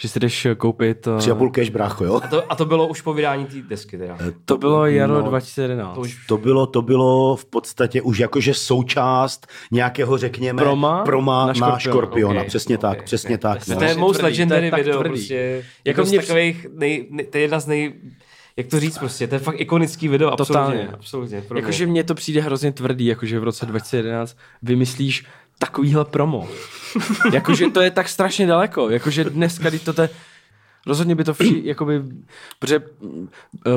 [0.00, 1.06] Že si jdeš koupit...
[1.06, 2.20] Uh, Tři a půl cash, brácho, jo.
[2.24, 4.18] A to, a to bylo už po vydání té desky teda.
[4.44, 5.94] to bylo jaro no, 2011.
[5.94, 11.40] To už To bylo, to bylo v podstatě už jakože součást nějakého, řekněme, Proma proma
[11.40, 11.72] na na, Škorpiona.
[11.72, 12.40] na škorpiona.
[12.40, 13.04] Ok, Přesně ok, tak, ok.
[13.04, 13.64] přesně tak.
[13.64, 13.86] To no.
[13.86, 15.10] je most to je legendary tak video, tvrdý.
[15.10, 15.64] prostě.
[15.84, 17.92] Jako z mě- takových, nej, nej, to je jedna z nej,
[18.56, 20.64] jak to říct prostě, to je fakt ikonický video, absolutně.
[20.76, 20.88] Totálně.
[20.94, 21.60] absolutně mě.
[21.60, 25.24] Jakože mně to přijde hrozně tvrdý, jakože v roce 2011 vymyslíš
[25.58, 26.48] takovýhle promo.
[27.32, 30.08] jakože to je tak strašně daleko, jakože dneska, když to te,
[30.86, 32.02] rozhodně by to vši, jakoby,
[32.58, 33.28] protože mm,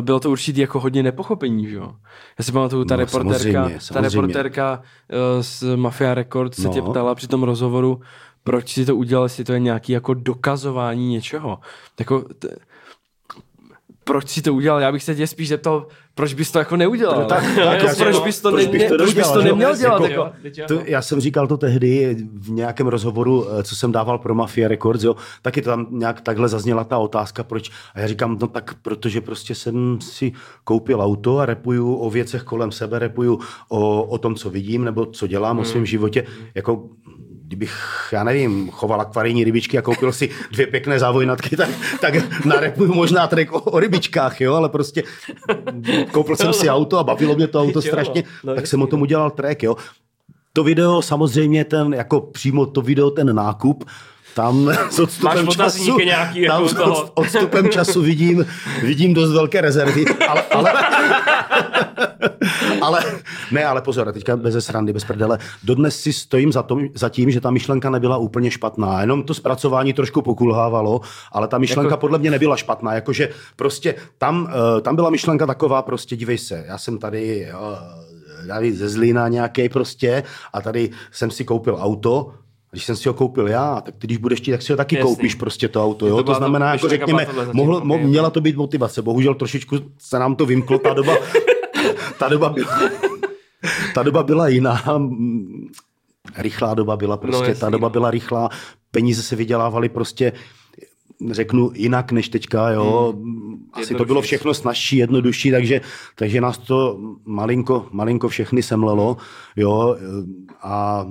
[0.01, 1.95] bylo to určitě jako hodně nepochopení, že jo.
[2.39, 4.09] Já si pamatuju, ta No, reportérka, samozřejmě, ta samozřejmě.
[4.09, 6.73] reportérka eh, z Mafia Records se No.
[6.73, 8.01] tě ptala při tom rozhovoru,
[8.43, 11.59] proč si to udělal, jestli to je nějaký jako dokazování něčeho.
[11.99, 12.55] Jako, t-
[14.09, 14.79] proč si to udělal?
[14.81, 17.25] Já bych se tě spíš zeptal, proč bys to jako neudělal?
[17.25, 19.75] tak, tak, jako, proč jsem- bys to, proč ne, bych to proč bys to neměl
[19.75, 20.01] dělat?
[20.01, 20.81] Jako- Jako, To, no.
[20.85, 25.03] já jsem říkal to tehdy v nějakém rozhovoru, eh, co jsem dával pro Mafia Records,
[25.03, 27.69] jo, taky tam nějak takhle zazněla ta otázka, proč.
[27.95, 30.31] A já říkám, no tak protože prostě jsem si
[30.63, 33.39] koupil auto a repuju o věcech kolem sebe, repuju
[33.69, 35.61] o, o tom, co vidím nebo co dělám Hmm.
[35.61, 36.25] o svém životě.
[36.55, 36.83] Jako
[37.49, 41.69] kdybych, já nevím, choval akvarijní rybičky a koupil si dvě pěkné závojnatky, tak,
[42.01, 45.03] tak narepuju možná track o, o rybičkách, jo, ale prostě
[46.11, 49.01] koupil jsem si auto a bavilo mě to auto strašně, no tak jsem o tom
[49.01, 49.75] udělal track, jo.
[50.53, 53.85] To video samozřejmě ten, jako přímo to video, ten nákup,
[54.35, 57.03] tam s odstupem Máš času, nějaký tam jako s toho.
[57.03, 58.45] od- odstupem času vidím,
[58.81, 60.71] vidím dost velké rezervy, ale, ale,
[62.81, 63.03] ale,
[63.51, 67.31] ne, ale pozor, teďka bez srandy, bez prdele, dodnes si stojím za, tom, za tím,
[67.31, 71.01] že ta myšlenka nebyla úplně špatná, jenom to zpracování trošku pokulhávalo,
[71.31, 75.45] ale ta myšlenka Jako- podle mě nebyla špatná, jakože prostě tam, eh, tam byla myšlenka
[75.45, 77.77] taková, prostě dívej se, já jsem tady, jo,
[78.47, 80.23] tady ze Zlína nějaký prostě
[80.53, 82.31] a tady jsem si koupil auto,
[82.71, 84.95] když jsem si ho koupil já, tak ty, když budeš chtít, tak si ho taky
[84.95, 85.09] Jasný.
[85.09, 86.07] koupíš prostě to auto.
[86.07, 86.15] Jo?
[86.15, 89.01] to To, byla to to znamená, jako řekněme, mohlo, mo, měla to být motivace.
[89.01, 91.17] Bohužel trošičku se nám to vymklo, ta doba,
[92.19, 92.79] ta doba byla,
[93.93, 94.83] ta doba byla jiná.
[96.37, 97.89] Rychlá doba byla prostě, jasný, ta doba no.
[97.89, 98.49] byla rychlá,
[98.91, 100.33] peníze se vydělávaly prostě
[101.31, 103.13] řeknu jinak než teďka, jo.
[103.73, 105.81] Asi to bylo všechno snažší, jednodušší, takže,
[106.15, 109.17] takže nás to malinko, malinko všechny semlelo,
[109.55, 109.97] jo.
[110.61, 111.07] A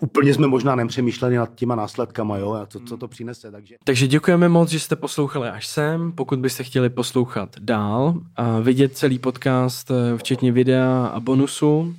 [0.00, 3.76] úplně jsme možná nepřemýšleli nad těma následkama, jo, a co, co to přinese, takže...
[3.84, 6.12] Takže děkujeme moc, že jste poslouchali až sem.
[6.12, 11.94] Pokud byste chtěli poslouchat dál a vidět celý podcast, eh, včetně videa a bonusu,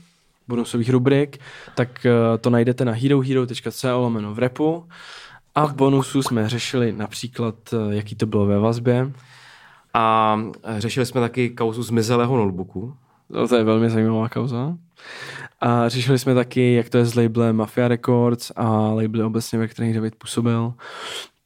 [0.47, 1.37] bonusových rubrik,
[1.75, 4.83] tak eh, to najdete na herohero.co lomeno v repu.
[5.55, 9.11] A v bonusu jsme řešili například, eh, jaký to bylo ve vazbě.
[9.93, 12.95] A eh, řešili jsme taky kauzu zmizelého notebooku.
[13.29, 14.77] No, to je velmi zajímavá kauza.
[15.61, 19.67] A řešili jsme taky, jak to je s labelem Mafia Records a labely obecně, ve
[19.67, 20.73] kterých David působil.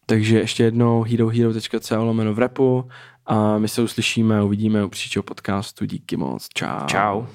[0.06, 2.90] Takže ještě jednou herohero.co lomeno v repu
[3.26, 5.86] a my se uslyšíme a uvidíme u příštího podcastu.
[5.86, 6.48] Díky moc.
[6.54, 6.86] Čau.
[6.88, 7.26] Čau.